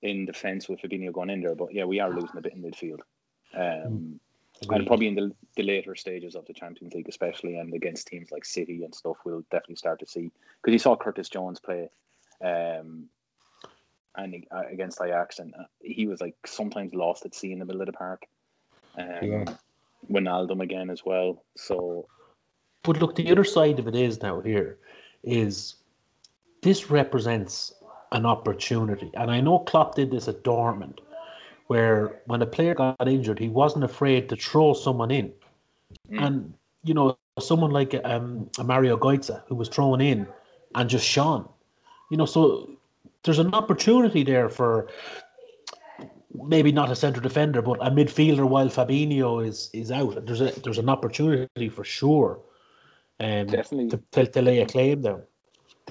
in 0.00 0.26
defence 0.26 0.68
with 0.68 0.80
Fabinho 0.80 1.12
going 1.12 1.30
in 1.30 1.42
there. 1.42 1.54
But 1.54 1.72
yeah, 1.74 1.84
we 1.84 2.00
are 2.00 2.10
losing 2.10 2.36
a 2.36 2.40
bit 2.40 2.54
in 2.54 2.62
midfield. 2.62 3.00
Um, 3.54 4.20
Agreed. 4.62 4.78
and 4.78 4.86
probably 4.86 5.08
in 5.08 5.14
the, 5.14 5.32
the 5.56 5.62
later 5.62 5.94
stages 5.96 6.34
of 6.34 6.46
the 6.46 6.52
Champions 6.52 6.94
League, 6.94 7.08
especially 7.08 7.56
and 7.56 7.74
against 7.74 8.06
teams 8.06 8.30
like 8.30 8.44
City 8.44 8.84
and 8.84 8.94
stuff, 8.94 9.16
we'll 9.24 9.44
definitely 9.50 9.76
start 9.76 10.00
to 10.00 10.06
see 10.06 10.30
because 10.60 10.72
you 10.72 10.78
saw 10.78 10.96
Curtis 10.96 11.28
Jones 11.28 11.58
play, 11.60 11.88
um, 12.42 13.08
and 14.16 14.46
uh, 14.50 14.62
against 14.70 15.00
Ajax, 15.02 15.38
and 15.38 15.54
uh, 15.54 15.64
he 15.80 16.06
was 16.06 16.20
like 16.20 16.36
sometimes 16.46 16.94
lost 16.94 17.24
at 17.24 17.34
sea 17.34 17.52
in 17.52 17.58
the 17.58 17.64
middle 17.64 17.82
of 17.82 17.86
the 17.86 17.92
park. 17.92 18.26
Um, 18.96 19.06
Yeah. 19.22 19.44
Wijnaldum 20.10 20.60
again 20.60 20.90
as 20.90 21.04
well. 21.04 21.42
So 21.56 22.08
But 22.82 23.00
look, 23.00 23.14
the 23.14 23.30
other 23.30 23.44
side 23.44 23.78
of 23.78 23.86
it 23.86 23.94
is 23.94 24.22
now 24.22 24.40
here 24.40 24.78
is 25.22 25.76
this 26.62 26.90
represents 26.90 27.72
an 28.10 28.26
opportunity. 28.26 29.10
And 29.14 29.30
I 29.30 29.40
know 29.40 29.60
Klopp 29.60 29.94
did 29.94 30.10
this 30.10 30.28
at 30.28 30.42
Dortmund, 30.42 30.98
where 31.68 32.20
when 32.26 32.42
a 32.42 32.46
player 32.46 32.74
got 32.74 33.08
injured, 33.08 33.38
he 33.38 33.48
wasn't 33.48 33.84
afraid 33.84 34.28
to 34.28 34.36
throw 34.36 34.74
someone 34.74 35.10
in. 35.10 35.32
Mm. 36.10 36.26
And, 36.26 36.54
you 36.84 36.94
know, 36.94 37.16
someone 37.40 37.70
like 37.70 37.94
um, 38.04 38.50
a 38.58 38.64
Mario 38.64 38.96
Goetze, 38.96 39.42
who 39.46 39.54
was 39.54 39.68
thrown 39.68 40.00
in 40.00 40.26
and 40.74 40.90
just 40.90 41.06
shone. 41.06 41.48
You 42.10 42.16
know, 42.16 42.26
so 42.26 42.70
there's 43.22 43.38
an 43.38 43.54
opportunity 43.54 44.22
there 44.22 44.48
for 44.48 44.88
maybe 46.34 46.72
not 46.72 46.90
a 46.90 46.96
centre 46.96 47.20
defender, 47.20 47.62
but 47.62 47.78
a 47.80 47.90
midfielder 47.90 48.48
while 48.48 48.68
Fabinho 48.68 49.46
is 49.46 49.70
is 49.72 49.90
out. 49.90 50.26
There's 50.26 50.40
a 50.40 50.50
there's 50.60 50.78
an 50.78 50.88
opportunity 50.88 51.68
for 51.68 51.84
sure. 51.84 52.40
Um, 53.22 53.46
Definitely. 53.46 54.00
to, 54.12 54.42
lay 54.42 54.58
a 54.60 54.66
claim 54.66 55.02
down. 55.02 55.22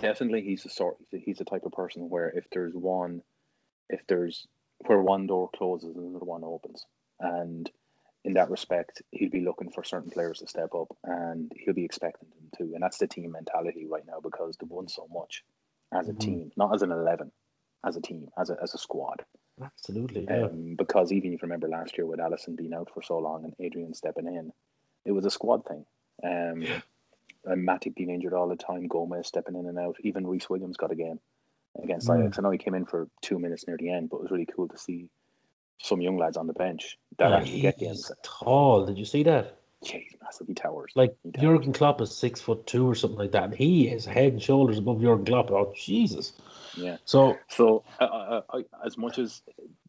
definitely 0.02 0.42
he's 0.42 0.64
the 0.64 0.70
sort 0.70 0.98
he's 1.12 1.38
the 1.38 1.46
type 1.46 1.64
of 1.66 1.72
person 1.72 2.10
where 2.10 2.30
if 2.30 2.46
there's 2.52 2.74
one 2.74 3.22
if 3.90 4.02
there's 4.08 4.48
where 4.88 5.00
one 5.02 5.28
door 5.28 5.50
closes 5.56 5.96
and 5.96 6.10
another 6.10 6.26
one 6.26 6.44
opens 6.44 6.86
and 7.20 7.70
in 8.26 8.34
that 8.34 8.50
respect 8.50 9.02
he'll 9.12 9.30
be 9.30 9.42
looking 9.42 9.70
for 9.70 9.84
certain 9.84 10.10
players 10.10 10.40
to 10.40 10.48
step 10.48 10.74
up 10.76 10.88
and 11.04 11.52
he'll 11.56 11.74
be 11.74 11.86
expecting 11.86 12.28
them 12.30 12.50
to 12.58 12.74
and 12.74 12.84
that's 12.84 12.98
the 12.98 13.08
team 13.08 13.32
mentality 13.32 13.86
right 13.86 14.06
now 14.08 14.20
because 14.22 14.58
they've 14.58 14.70
won 14.70 14.88
so 14.88 15.08
much 15.14 15.44
as 15.94 16.10
a 16.10 16.14
Mhm. 16.14 16.20
team 16.20 16.52
not 16.58 16.74
as 16.74 16.82
an 16.82 16.92
11 16.92 17.32
as 17.86 17.96
a 17.96 18.02
team 18.02 18.28
as 18.38 18.50
a, 18.50 18.58
as 18.62 18.74
a 18.74 18.78
squad 18.78 19.24
Absolutely. 19.62 20.26
Yeah. 20.28 20.46
um, 20.46 20.76
because 20.76 21.12
even 21.12 21.34
if 21.34 21.42
you 21.42 21.48
remember 21.48 21.68
last 21.68 21.98
year 21.98 22.08
with 22.08 22.20
Alisson 22.20 22.56
being 22.58 22.74
out 22.74 22.90
for 22.94 23.02
so 23.04 23.18
long 23.20 23.44
and 23.46 23.54
Adrian 23.60 23.94
stepping 23.94 24.28
in 24.28 24.52
it 25.06 25.12
was 25.12 25.26
a 25.26 25.32
squad 25.32 25.66
thing 25.66 25.86
um, 26.24 26.82
and 27.46 27.68
Matip 27.68 27.96
being 27.96 28.10
injured 28.10 28.34
all 28.34 28.48
the 28.48 28.56
time, 28.56 28.88
Gomez 28.88 29.28
stepping 29.28 29.56
in 29.56 29.68
and 29.68 29.80
out. 29.80 29.96
Even 30.04 30.28
Rhys 30.28 30.50
Williams 30.50 30.78
got 30.78 30.92
a 30.92 30.96
game 30.96 31.20
against 31.82 32.08
Mm. 32.08 32.20
Ajax. 32.22 32.40
I 32.40 32.42
know 32.42 32.52
he 32.52 32.58
came 32.58 32.76
in 32.76 32.86
for 32.86 33.08
two 33.22 33.40
minutes 33.40 33.66
near 33.68 33.78
the 33.78 33.90
end, 33.90 34.10
but 34.10 34.18
it 34.18 34.24
was 34.24 34.32
really 34.32 34.48
cool 34.48 34.68
to 34.68 34.78
see 34.78 35.10
some 35.80 36.02
young 36.02 36.18
lads 36.18 36.38
on 36.38 36.48
the 36.48 36.54
bench 36.54 36.98
that 37.18 37.32
Yeah, 37.32 37.38
actually 37.38 37.62
get 37.62 37.80
games. 37.80 38.12
tall. 38.24 38.86
Did 38.86 38.98
you 38.98 39.06
see 39.06 39.24
that? 39.24 39.58
Yeah, 39.82 39.98
he's 39.98 40.16
massive. 40.22 40.48
He 40.48 40.54
towers. 40.54 40.92
Like 40.96 41.16
He 41.24 41.32
towers. 41.32 41.60
Jurgen 41.60 41.74
Klopp 41.74 42.02
is 42.02 42.16
six 42.16 42.40
foot 42.40 42.68
two 42.68 42.88
or 42.88 42.94
something 42.94 43.18
like 43.18 43.32
that, 43.32 43.46
and 43.46 43.56
he 43.56 43.88
is 43.88 44.06
head 44.06 44.34
and 44.34 44.42
shoulders 44.42 44.78
above 44.78 45.02
Jurgen 45.02 45.26
Klopp. 45.26 45.50
Oh 45.50 45.74
Jesus! 45.76 46.34
Yeah. 46.76 46.98
So 47.06 47.38
So, 47.50 47.84
uh, 48.00 48.04
uh, 48.04 48.42
uh, 48.50 48.62
as 48.86 48.98
much 48.98 49.18
as 49.18 49.42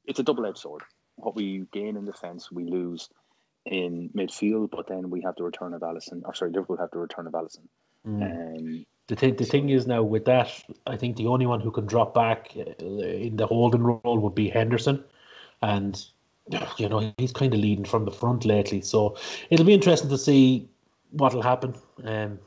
it's 0.06 0.18
a 0.18 0.22
double 0.22 0.46
edged 0.46 0.58
sword, 0.58 0.82
what 1.16 1.36
we 1.36 1.66
gain 1.72 1.96
in 1.96 2.06
defence, 2.06 2.50
we 2.50 2.64
lose 2.64 3.10
in 3.66 4.10
midfield, 4.16 4.70
but 4.70 4.86
then 4.88 5.10
we 5.10 5.20
have 5.22 5.36
the 5.36 5.44
return 5.44 5.74
of 5.74 5.82
Alisson, 5.82 6.22
or 6.24 6.34
sorry, 6.34 6.50
Liverpool 6.50 6.76
have 6.78 6.90
the 6.90 6.98
return 6.98 7.26
of 7.26 7.32
Alisson. 7.32 7.68
mm, 8.06 8.22
Um, 8.22 8.86
the 9.08 9.16
thing, 9.16 9.36
the 9.36 9.44
thing 9.44 9.68
is 9.68 9.86
now 9.86 10.02
with 10.02 10.24
that, 10.24 10.50
I 10.86 10.96
think 10.96 11.16
the 11.16 11.26
only 11.26 11.46
one 11.46 11.60
who 11.60 11.70
can 11.70 11.86
drop 11.86 12.14
back 12.14 12.52
uh, 12.56 12.84
in 12.84 13.36
the 13.36 13.46
holding 13.46 13.82
role 13.82 14.18
would 14.18 14.34
be 14.34 14.48
Henderson, 14.48 15.04
and 15.60 16.04
you 16.76 16.88
know 16.88 17.12
he's 17.18 17.32
kind 17.32 17.54
of 17.54 17.60
leading 17.60 17.84
from 17.84 18.04
the 18.04 18.10
front 18.10 18.44
lately. 18.44 18.80
So 18.80 19.16
it'll 19.50 19.66
be 19.66 19.74
interesting 19.74 20.10
to 20.10 20.18
see 20.18 20.68
what'll 21.10 21.42
happen. 21.42 21.74
Um, 22.04 22.38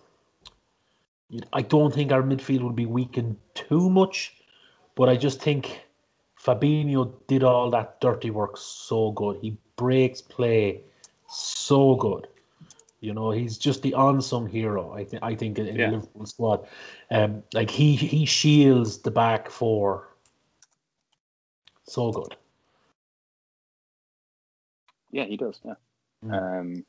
I 1.54 1.62
don't 1.62 1.94
think 1.94 2.12
our 2.12 2.22
midfield 2.22 2.62
will 2.62 2.72
be 2.72 2.86
weakened 2.86 3.38
too 3.54 3.90
much, 3.90 4.36
but 4.96 5.10
I 5.10 5.16
just 5.16 5.42
think 5.42 5.82
Fabinho 6.40 7.14
did 7.28 7.44
all 7.44 7.70
that 7.72 8.00
dirty 8.02 8.30
work 8.30 8.58
so 8.58 9.12
good. 9.12 9.38
He 9.42 9.58
breaks 9.76 10.22
play 10.22 10.84
so 11.36 11.96
good. 11.96 12.28
You 13.02 13.14
know, 13.14 13.32
he's 13.32 13.58
just 13.58 13.82
the 13.84 13.94
unsung 13.98 14.48
hero. 14.48 14.94
I 14.94 15.04
think. 15.04 15.22
I 15.24 15.36
think 15.36 15.60
in 15.60 15.68
Yeah. 15.68 15.90
the 15.90 15.98
Liverpool 15.98 16.26
squad, 16.26 16.68
um, 17.12 17.44
like 17.54 17.70
he 17.70 17.96
he 17.96 18.26
shields 18.26 19.00
the 19.00 19.12
back 19.12 19.50
four. 19.50 20.10
So 21.88 22.12
good. 22.12 22.36
yeah, 25.12 25.26
he 25.26 25.38
does. 25.38 25.60
Yeah. 25.64 25.76
Mm. 26.26 26.60
Um, 26.60 26.86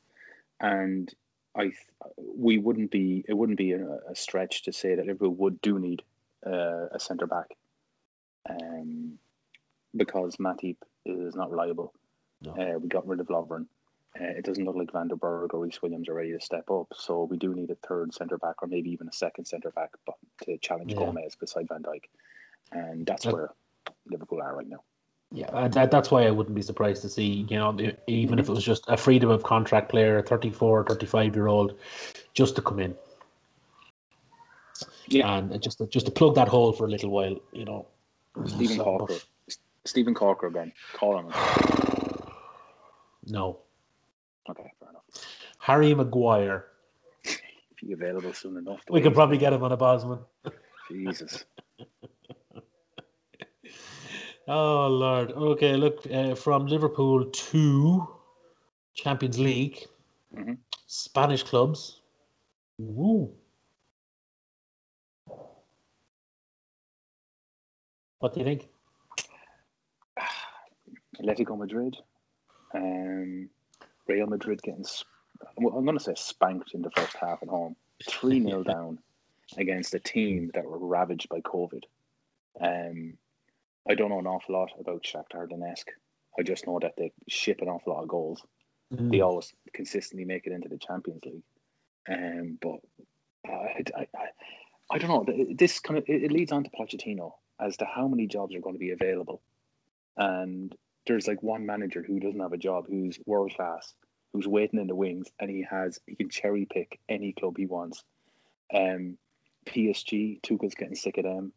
and 0.59 1.13
I, 1.55 1.63
th- 1.63 1.75
we 2.17 2.57
wouldn't 2.57 2.91
be. 2.91 3.23
It 3.27 3.33
wouldn't 3.33 3.57
be 3.57 3.71
a, 3.71 3.99
a 4.09 4.15
stretch 4.15 4.63
to 4.63 4.73
say 4.73 4.95
that 4.95 5.05
Liverpool 5.05 5.35
would 5.35 5.61
do 5.61 5.79
need 5.79 6.01
uh, 6.45 6.87
a 6.91 6.99
centre 6.99 7.27
back, 7.27 7.55
um, 8.49 9.17
because 9.95 10.35
Matip 10.37 10.77
is 11.05 11.35
not 11.35 11.51
reliable. 11.51 11.93
No. 12.41 12.51
Uh, 12.51 12.79
we 12.79 12.89
got 12.89 13.07
rid 13.07 13.19
of 13.19 13.27
Lovren. 13.27 13.67
Uh, 14.19 14.23
it 14.25 14.45
doesn't 14.45 14.63
look 14.65 14.75
like 14.75 14.91
Van 14.91 15.07
den 15.07 15.17
Berg 15.17 15.53
or 15.53 15.59
Rhys 15.59 15.81
Williams 15.81 16.09
are 16.09 16.13
ready 16.13 16.31
to 16.31 16.41
step 16.41 16.69
up. 16.71 16.87
So 16.95 17.23
we 17.25 17.37
do 17.37 17.53
need 17.53 17.69
a 17.69 17.75
third 17.87 18.13
centre 18.13 18.37
back, 18.37 18.63
or 18.63 18.67
maybe 18.67 18.89
even 18.91 19.07
a 19.07 19.13
second 19.13 19.45
centre 19.45 19.71
back, 19.71 19.91
but 20.05 20.15
to 20.43 20.57
challenge 20.57 20.93
Yeah. 20.93 20.99
Gomez 20.99 21.35
beside 21.35 21.67
Van 21.67 21.83
Dijk, 21.83 22.05
and 22.71 23.05
that's 23.05 23.25
That- 23.25 23.33
where 23.33 23.53
Liverpool 24.07 24.41
are 24.41 24.55
right 24.55 24.67
now. 24.67 24.83
Yeah, 25.31 25.67
that, 25.67 25.91
that's 25.91 26.09
why 26.09 26.25
I 26.25 26.31
wouldn't 26.31 26.55
be 26.55 26.61
surprised 26.61 27.01
to 27.01 27.09
see, 27.09 27.45
you 27.49 27.57
know, 27.57 27.77
even 28.07 28.39
if 28.39 28.47
it 28.47 28.51
was 28.51 28.63
just 28.63 28.85
a 28.87 28.95
freedom 28.95 29.29
of 29.29 29.43
contract 29.43 29.89
player, 29.89 30.19
a 30.19 30.23
34, 30.23 30.85
35 30.85 31.35
year 31.35 31.47
old, 31.47 31.77
just 32.33 32.55
to 32.55 32.61
come 32.61 32.79
in 32.79 32.95
Yeah, 35.07 35.37
and 35.37 35.61
just 35.61 35.79
to, 35.79 35.87
just 35.87 36.05
to 36.05 36.13
plug 36.13 36.35
that 36.35 36.47
hole 36.47 36.71
for 36.71 36.85
a 36.85 36.89
little 36.89 37.09
while, 37.09 37.35
you 37.51 37.65
know. 37.65 37.87
Steven 38.45 38.77
So, 38.77 38.85
Caulker, 38.85 39.25
Steven 39.83 40.15
Caulker 40.15 40.47
again. 40.47 40.71
Call 40.93 41.19
him. 41.19 41.33
No. 43.29 43.59
Okay, 44.49 44.71
fair 44.79 44.89
enough. 44.89 45.03
Harry 45.59 45.93
Maguire. 45.93 46.65
If 47.23 47.39
he's 47.81 47.91
available 47.93 48.33
soon 48.33 48.57
enough. 48.57 48.79
We 48.89 49.01
could 49.01 49.13
probably 49.13 49.37
get 49.37 49.53
him 49.53 49.63
on 49.63 49.71
a 49.71 49.77
Bosman. 49.77 50.19
Jesus. 50.89 51.45
Oh, 54.49 54.87
Lord. 54.87 55.33
Okay, 55.33 55.75
look, 55.75 56.07
uh, 56.09 56.33
from 56.33 56.67
Liverpool 56.67 57.25
to 57.25 58.07
Champions 58.93 59.37
League, 59.37 59.85
Mhm. 60.33 60.57
Spanish 60.85 61.43
clubs. 61.43 61.99
Woo. 62.77 63.35
What 68.19 68.33
do 68.33 68.39
you 68.39 68.45
think? 68.45 68.69
Atletico 71.19 71.57
Madrid, 71.57 71.97
um, 72.73 73.49
Real 74.07 74.27
Madrid 74.27 74.61
getting, 74.61 74.85
well, 75.57 75.75
I'm 75.75 75.85
going 75.85 75.97
to 75.97 76.03
say 76.03 76.13
spanked 76.15 76.73
in 76.73 76.81
the 76.81 76.91
first 76.91 77.15
half 77.17 77.39
at 77.41 77.49
home, 77.49 77.75
3 78.09 78.43
0 78.43 78.63
down 78.67 78.99
against 79.57 79.93
a 79.93 79.99
team 79.99 80.51
that 80.53 80.65
were 80.65 80.77
ravaged 80.77 81.29
by 81.29 81.41
COVID. 81.41 81.83
Um, 82.59 83.17
I 83.89 83.95
don't 83.95 84.09
know 84.09 84.19
an 84.19 84.27
awful 84.27 84.55
lot 84.55 84.71
about 84.79 85.03
Shakhtar 85.03 85.49
Donetsk. 85.49 85.85
I 86.37 86.43
just 86.43 86.67
know 86.67 86.79
that 86.81 86.95
they 86.97 87.11
ship 87.27 87.61
an 87.61 87.69
awful 87.69 87.93
lot 87.93 88.03
of 88.03 88.09
goals. 88.09 88.41
They 89.11 89.21
always 89.21 89.53
consistently 89.73 90.25
make 90.25 90.45
it 90.47 90.53
into 90.53 90.69
the 90.69 90.77
Champions 90.77 91.23
League. 91.25 91.43
Um, 92.09 92.57
but 92.61 92.79
I, 93.45 93.83
I, 93.95 94.07
I, 94.15 94.27
I 94.89 94.97
don't 94.97 95.09
know. 95.09 95.53
This 95.53 95.79
kind 95.79 95.97
of 95.97 96.05
it, 96.07 96.23
it 96.23 96.31
leads 96.31 96.51
on 96.51 96.63
to 96.63 96.69
Pochettino 96.69 97.33
as 97.59 97.77
to 97.77 97.85
how 97.85 98.07
many 98.07 98.27
jobs 98.27 98.55
are 98.55 98.61
going 98.61 98.75
to 98.75 98.79
be 98.79 98.91
available, 98.91 99.41
and 100.15 100.73
there's 101.07 101.27
like 101.27 101.41
one 101.41 101.65
manager 101.65 102.03
who 102.03 102.19
doesn't 102.19 102.39
have 102.39 102.53
a 102.53 102.57
job, 102.57 102.85
who's 102.87 103.19
world 103.25 103.53
class, 103.55 103.93
who's 104.33 104.47
waiting 104.47 104.79
in 104.79 104.87
the 104.87 104.95
wings, 104.95 105.27
and 105.39 105.49
he 105.49 105.65
has 105.69 105.99
he 106.05 106.15
can 106.15 106.29
cherry 106.29 106.67
pick 106.71 106.99
any 107.09 107.33
club 107.33 107.57
he 107.57 107.65
wants. 107.65 108.03
Um, 108.73 109.17
PSG, 109.65 110.41
Tuchel's 110.41 110.75
getting 110.75 110.95
sick 110.95 111.17
of 111.17 111.23
them. 111.23 111.53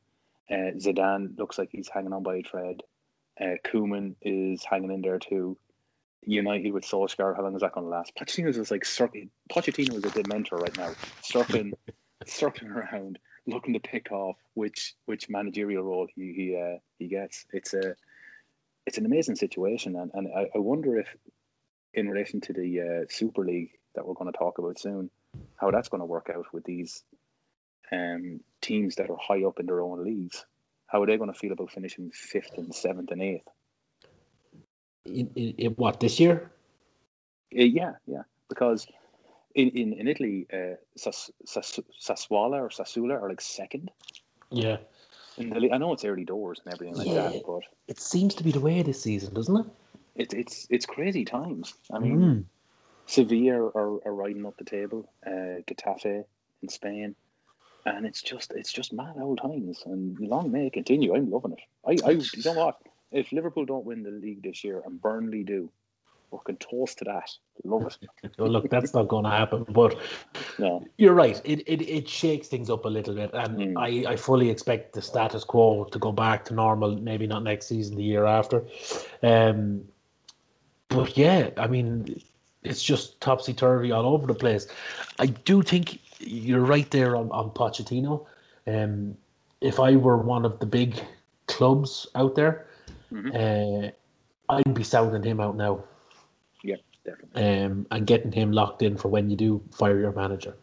Uh, 0.50 0.72
Zidane 0.76 1.38
looks 1.38 1.58
like 1.58 1.70
he's 1.70 1.88
hanging 1.88 2.12
on 2.12 2.22
by 2.22 2.36
a 2.36 2.42
thread. 2.42 2.82
Uh, 3.40 3.56
Koeman 3.64 4.16
is 4.22 4.64
hanging 4.64 4.90
in 4.90 5.02
there 5.02 5.18
too. 5.18 5.56
United 6.26 6.72
with 6.72 6.84
Solskjaer, 6.84 7.34
how 7.34 7.42
long 7.42 7.54
is 7.54 7.62
that 7.62 7.72
going 7.72 7.86
to 7.86 7.90
last? 7.90 8.12
Pochettino's 8.14 8.58
is 8.58 8.70
like 8.70 8.84
circling. 8.84 9.30
Pochettino 9.50 9.94
is 9.94 10.04
a 10.04 10.10
dementor 10.10 10.60
right 10.60 10.76
now, 10.76 10.92
circling, 11.22 11.72
circling 12.26 12.70
around, 12.72 13.18
looking 13.46 13.72
to 13.72 13.80
pick 13.80 14.12
off 14.12 14.36
which 14.54 14.94
which 15.06 15.30
managerial 15.30 15.82
role 15.82 16.06
he 16.14 16.32
he 16.34 16.56
uh, 16.56 16.78
he 16.98 17.08
gets. 17.08 17.46
It's 17.52 17.72
a 17.72 17.94
it's 18.86 18.98
an 18.98 19.06
amazing 19.06 19.36
situation, 19.36 19.96
and 19.96 20.10
and 20.14 20.28
I, 20.34 20.48
I 20.54 20.58
wonder 20.58 20.98
if, 20.98 21.08
in 21.94 22.08
relation 22.08 22.40
to 22.42 22.52
the 22.52 22.80
uh, 22.80 23.04
Super 23.08 23.44
League 23.44 23.72
that 23.94 24.06
we're 24.06 24.14
going 24.14 24.32
to 24.32 24.38
talk 24.38 24.58
about 24.58 24.78
soon, 24.78 25.10
how 25.56 25.70
that's 25.70 25.88
going 25.88 26.00
to 26.00 26.06
work 26.06 26.30
out 26.34 26.46
with 26.52 26.64
these 26.64 27.02
um, 27.92 28.40
teams 28.60 28.96
that 28.96 29.10
are 29.10 29.18
high 29.20 29.44
up 29.44 29.60
in 29.60 29.66
their 29.66 29.80
own 29.80 30.04
leagues. 30.04 30.44
How 30.86 31.02
are 31.02 31.06
they 31.06 31.16
going 31.16 31.32
to 31.32 31.38
feel 31.38 31.52
about 31.52 31.70
finishing 31.70 32.10
fifth 32.12 32.56
and 32.56 32.74
seventh 32.74 33.10
and 33.10 33.22
eighth? 33.22 33.48
In, 35.04 35.30
in, 35.34 35.54
in 35.58 35.70
what, 35.72 36.00
this 36.00 36.18
year? 36.20 36.50
Uh, 37.56 37.62
yeah, 37.62 37.92
yeah, 38.06 38.22
because 38.48 38.86
in 39.54 39.70
in, 39.70 39.92
in 39.94 40.08
Italy, 40.08 40.46
uh, 40.52 40.76
Sas, 40.96 41.30
Sas, 41.44 41.80
Sassuola 42.00 42.60
or 42.60 42.68
Sassuola 42.68 43.20
are 43.20 43.28
like 43.28 43.40
second. 43.40 43.90
Yeah. 44.50 44.78
In 45.40 45.50
the. 45.50 45.72
I 45.72 45.78
know 45.78 45.92
it's 45.92 46.04
early 46.04 46.24
doors 46.24 46.60
and 46.64 46.72
everything 46.72 46.96
like 46.96 47.06
Yeah. 47.06 47.30
that, 47.30 47.42
but 47.46 47.62
It 47.88 47.98
seems 48.00 48.34
to 48.36 48.44
be 48.44 48.52
the 48.52 48.60
way 48.60 48.82
this 48.82 49.02
season, 49.02 49.34
doesn't 49.34 49.56
it? 49.56 49.66
it's 50.16 50.34
it's 50.34 50.66
it's 50.70 50.86
crazy 50.86 51.24
times. 51.24 51.74
I 51.92 51.98
mean, 51.98 52.18
Mm. 52.20 52.44
Sevilla 53.06 53.54
are, 53.74 54.06
are 54.06 54.14
riding 54.14 54.46
up 54.46 54.56
the 54.56 54.64
table, 54.64 55.10
uh, 55.26 55.62
Getafe 55.66 56.24
in 56.62 56.68
Spain, 56.68 57.16
and 57.86 58.06
it's 58.06 58.22
just 58.22 58.52
it's 58.52 58.72
just 58.72 58.92
mad 58.92 59.16
old 59.18 59.40
times. 59.40 59.82
And 59.86 60.18
long 60.20 60.52
may 60.52 60.66
it 60.66 60.72
continue. 60.74 61.14
I'm 61.14 61.30
loving 61.30 61.52
it. 61.52 61.60
I, 61.84 62.08
I 62.08 62.10
you 62.12 62.24
know 62.44 62.52
what? 62.52 62.76
If 63.10 63.32
Liverpool 63.32 63.64
don't 63.64 63.84
win 63.84 64.02
the 64.04 64.10
league 64.10 64.42
this 64.42 64.62
year 64.62 64.82
and 64.84 65.00
Burnley 65.00 65.42
do, 65.42 65.72
can 66.38 66.56
toast 66.56 66.98
to 66.98 67.04
that. 67.04 67.30
Love 67.64 67.86
it. 67.86 67.98
Well, 68.38 68.48
look, 68.50 68.70
that's 68.70 68.94
not 68.94 69.08
going 69.08 69.24
to 69.24 69.30
happen. 69.30 69.64
But 69.68 69.98
No, 70.58 70.86
you're 70.96 71.14
right. 71.14 71.40
It, 71.44 71.60
it 71.66 71.82
it 71.82 72.08
shakes 72.08 72.48
things 72.48 72.70
up 72.70 72.84
a 72.84 72.88
little 72.88 73.14
bit, 73.14 73.30
and 73.34 73.58
Mm. 73.58 73.76
I, 73.76 74.12
I 74.12 74.16
fully 74.16 74.50
expect 74.50 74.92
the 74.94 75.02
status 75.02 75.44
quo 75.44 75.84
to 75.84 75.98
go 75.98 76.12
back 76.12 76.44
to 76.46 76.54
normal. 76.54 76.96
Maybe 76.96 77.26
not 77.26 77.42
next 77.42 77.66
season, 77.66 77.96
the 77.96 78.04
year 78.04 78.24
after. 78.24 78.64
Um, 79.22 79.84
but 80.88 81.16
yeah, 81.16 81.50
I 81.56 81.66
mean, 81.66 82.20
it's 82.62 82.82
just 82.82 83.20
topsy 83.20 83.52
turvy 83.54 83.90
all 83.92 84.06
over 84.06 84.26
the 84.26 84.34
place. 84.34 84.66
I 85.18 85.26
do 85.26 85.62
think 85.62 86.00
you're 86.18 86.64
right 86.64 86.90
there 86.90 87.16
on 87.16 87.30
on 87.32 87.50
Pochettino. 87.50 88.26
Um, 88.66 89.16
if 89.60 89.80
I 89.80 89.96
were 89.96 90.16
one 90.16 90.44
of 90.44 90.58
the 90.60 90.66
big 90.66 90.94
clubs 91.46 92.06
out 92.14 92.34
there, 92.34 92.66
Mhm. 93.12 93.34
uh, 93.34 93.90
I'd 94.48 94.74
be 94.74 94.84
sounding 94.84 95.22
him 95.22 95.40
out 95.40 95.56
now 95.56 95.84
um, 97.34 97.86
and 97.90 98.06
getting 98.06 98.32
him 98.32 98.52
locked 98.52 98.82
in 98.82 98.96
for 98.96 99.08
when 99.08 99.30
you 99.30 99.36
do 99.36 99.62
fire 99.72 99.98
your 99.98 100.12
manager. 100.12 100.56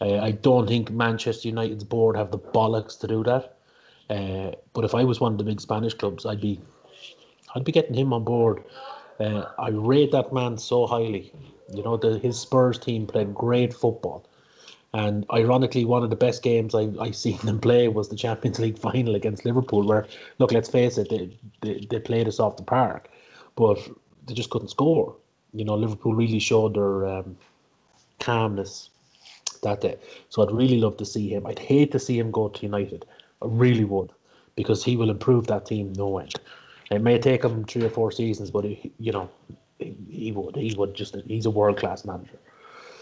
Uh, 0.00 0.18
I 0.18 0.32
don't 0.32 0.66
think 0.66 0.90
Manchester 0.90 1.48
United's 1.48 1.84
board 1.84 2.16
have 2.16 2.30
the 2.30 2.38
bollocks 2.38 2.98
to 3.00 3.06
do 3.06 3.22
that. 3.24 3.56
Uh, 4.10 4.52
but 4.72 4.84
if 4.84 4.94
I 4.94 5.04
was 5.04 5.20
one 5.20 5.32
of 5.32 5.38
the 5.38 5.44
big 5.44 5.60
Spanish 5.60 5.94
clubs, 5.94 6.26
I'd 6.26 6.40
be, 6.40 6.60
I'd 7.54 7.64
be 7.64 7.72
getting 7.72 7.94
him 7.94 8.12
on 8.12 8.24
board. 8.24 8.64
Uh, 9.20 9.44
I 9.58 9.68
rate 9.68 10.12
that 10.12 10.32
man 10.32 10.58
so 10.58 10.86
highly. 10.86 11.32
You 11.72 11.82
know, 11.82 11.96
the, 11.96 12.18
his 12.18 12.38
Spurs 12.38 12.78
team 12.78 13.06
played 13.06 13.34
great 13.34 13.72
football. 13.72 14.28
And 14.94 15.24
ironically, 15.32 15.84
one 15.84 16.02
of 16.02 16.10
the 16.10 16.16
best 16.16 16.42
games 16.42 16.74
I 16.74 16.90
I 17.00 17.12
seen 17.12 17.38
them 17.38 17.60
play 17.60 17.88
was 17.88 18.08
the 18.08 18.16
Champions 18.16 18.58
League 18.58 18.78
final 18.78 19.14
against 19.14 19.44
Liverpool, 19.44 19.86
where 19.86 20.06
look, 20.38 20.52
let's 20.52 20.68
face 20.68 20.98
it, 20.98 21.08
they 21.08 21.38
they, 21.62 21.86
they 21.88 21.98
played 21.98 22.28
us 22.28 22.38
off 22.38 22.58
the 22.58 22.62
park, 22.62 23.08
but 23.56 23.78
they 24.26 24.34
just 24.34 24.50
couldn't 24.50 24.68
score. 24.68 25.16
You 25.52 25.64
know, 25.64 25.74
Liverpool 25.74 26.14
really 26.14 26.38
showed 26.38 26.74
their 26.74 27.06
um, 27.06 27.36
calmness 28.20 28.90
that 29.62 29.80
day. 29.80 29.96
So 30.28 30.42
I'd 30.42 30.50
really 30.50 30.78
love 30.78 30.96
to 30.98 31.04
see 31.04 31.28
him. 31.28 31.46
I'd 31.46 31.58
hate 31.58 31.92
to 31.92 31.98
see 31.98 32.18
him 32.18 32.30
go 32.30 32.48
to 32.48 32.62
United. 32.62 33.04
I 33.42 33.46
really 33.46 33.84
would, 33.84 34.10
because 34.56 34.84
he 34.84 34.96
will 34.96 35.10
improve 35.10 35.46
that 35.48 35.66
team 35.66 35.92
no 35.94 36.18
end. 36.18 36.34
It 36.90 37.00
may 37.02 37.18
take 37.18 37.44
him 37.44 37.64
three 37.64 37.84
or 37.84 37.90
four 37.90 38.12
seasons, 38.12 38.50
but 38.50 38.64
he, 38.64 38.92
you 38.98 39.12
know, 39.12 39.30
he, 39.78 40.32
would. 40.32 40.56
He 40.56 40.74
would 40.76 40.94
just. 40.94 41.16
He's 41.26 41.46
a 41.46 41.50
world 41.50 41.78
class 41.78 42.04
manager. 42.04 42.38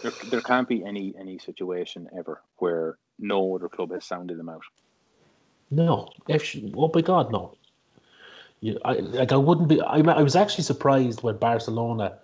There, 0.01 0.11
there 0.29 0.41
can't 0.41 0.67
be 0.67 0.83
any 0.83 1.13
any 1.19 1.37
situation 1.37 2.09
ever 2.17 2.41
where 2.57 2.97
no 3.19 3.55
other 3.55 3.69
club 3.69 3.91
has 3.91 4.05
sounded 4.05 4.39
him 4.39 4.49
out. 4.49 4.63
No, 5.69 6.09
if 6.27 6.55
oh 6.75 6.91
my 6.93 7.01
God, 7.01 7.31
no. 7.31 7.55
You, 8.61 8.79
I 8.83 8.93
like 8.93 9.31
I 9.31 9.37
wouldn't 9.37 9.67
be. 9.67 9.81
I, 9.81 9.99
I 9.99 10.21
was 10.21 10.35
actually 10.35 10.63
surprised 10.63 11.21
when 11.23 11.37
Barcelona 11.37 12.17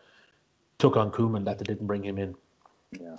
took 0.79 0.95
on 0.95 1.11
Koeman 1.11 1.45
that 1.45 1.59
they 1.59 1.63
didn't 1.63 1.87
bring 1.87 2.03
him 2.03 2.17
in. 2.17 2.35
Yeah. 2.91 3.17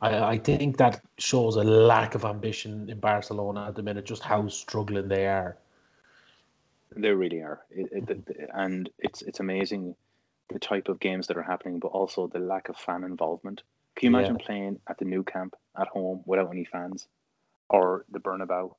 I, 0.00 0.34
I 0.34 0.38
think 0.38 0.78
that 0.78 1.02
shows 1.18 1.56
a 1.56 1.64
lack 1.64 2.14
of 2.14 2.24
ambition 2.24 2.90
in 2.90 2.98
Barcelona 2.98 3.66
at 3.68 3.74
the 3.74 3.82
minute, 3.82 4.04
just 4.04 4.22
how 4.22 4.48
struggling 4.48 5.08
they 5.08 5.26
are. 5.26 5.56
They 6.96 7.10
really 7.10 7.40
are, 7.40 7.64
it, 7.70 8.08
it, 8.08 8.50
and 8.54 8.88
it's 9.00 9.22
it's 9.22 9.40
amazing 9.40 9.96
the 10.48 10.60
type 10.60 10.88
of 10.88 11.00
games 11.00 11.26
that 11.26 11.36
are 11.36 11.42
happening, 11.42 11.80
but 11.80 11.88
also 11.88 12.28
the 12.28 12.38
lack 12.38 12.68
of 12.68 12.76
fan 12.76 13.02
involvement. 13.02 13.62
Can 13.96 14.12
you 14.12 14.16
imagine 14.16 14.36
yeah. 14.38 14.46
playing 14.46 14.80
at 14.88 14.98
the 14.98 15.04
Nou 15.04 15.24
Camp 15.24 15.56
at 15.76 15.88
home 15.88 16.22
without 16.24 16.50
any 16.52 16.64
fans, 16.64 17.08
or 17.68 18.04
the 18.12 18.20
Bernabeu? 18.20 18.74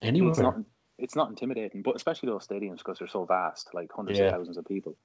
Anywhere. 0.00 0.30
It's 0.30 0.38
not. 0.38 0.56
It's 0.98 1.16
not 1.16 1.30
intimidating, 1.30 1.82
but 1.82 1.96
especially 1.96 2.28
those 2.28 2.46
stadiums 2.46 2.78
because 2.78 2.98
they're 2.98 3.08
so 3.08 3.24
vast, 3.24 3.70
like 3.72 3.90
hundreds 3.92 4.18
yeah. 4.18 4.26
of 4.26 4.34
thousands 4.34 4.56
of 4.56 4.64
people, 4.64 4.96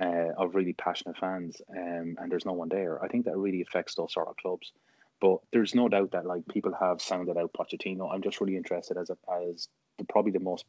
uh, 0.00 0.32
of 0.36 0.54
really 0.54 0.72
passionate 0.72 1.16
fans, 1.16 1.60
um, 1.70 2.16
and 2.18 2.30
there's 2.30 2.44
no 2.44 2.52
one 2.52 2.68
there. 2.68 3.02
I 3.02 3.08
think 3.08 3.24
that 3.24 3.36
really 3.36 3.62
affects 3.62 3.94
those 3.94 4.12
sort 4.12 4.28
of 4.28 4.36
clubs. 4.36 4.72
But 5.20 5.38
there's 5.50 5.74
no 5.74 5.88
doubt 5.88 6.12
that 6.12 6.26
like 6.26 6.46
people 6.48 6.74
have 6.78 7.00
sounded 7.00 7.38
out 7.38 7.54
Pochettino. 7.54 8.12
I'm 8.12 8.22
just 8.22 8.40
really 8.40 8.56
interested 8.56 8.98
as 8.98 9.10
a, 9.10 9.16
as 9.50 9.68
the, 9.98 10.04
probably 10.04 10.32
the 10.32 10.40
most. 10.40 10.64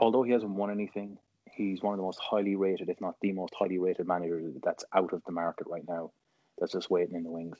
although 0.00 0.22
he 0.22 0.32
hasn't 0.32 0.52
won 0.52 0.70
anything, 0.70 1.18
he's 1.52 1.82
one 1.82 1.92
of 1.92 1.98
the 1.98 2.04
most 2.04 2.18
highly 2.18 2.56
rated, 2.56 2.88
if 2.88 3.00
not 3.00 3.16
the 3.20 3.32
most 3.32 3.52
highly 3.58 3.78
rated 3.78 4.06
manager 4.06 4.40
that's 4.62 4.84
out 4.94 5.12
of 5.12 5.22
the 5.26 5.32
market 5.32 5.66
right 5.68 5.86
now. 5.86 6.10
That's 6.58 6.72
just 6.72 6.90
waiting 6.90 7.14
in 7.14 7.24
the 7.24 7.30
wings. 7.30 7.58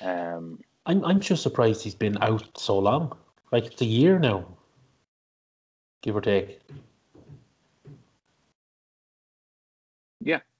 Um, 0.00 0.60
I'm 0.86 1.04
I'm 1.04 1.20
just 1.20 1.42
surprised 1.42 1.82
he's 1.82 1.94
been 1.94 2.18
out 2.22 2.58
so 2.58 2.78
long. 2.78 3.16
Like 3.52 3.66
it's 3.66 3.82
a 3.82 3.86
year 3.86 4.18
now, 4.18 4.46
give 6.02 6.16
or 6.16 6.20
take. 6.22 6.60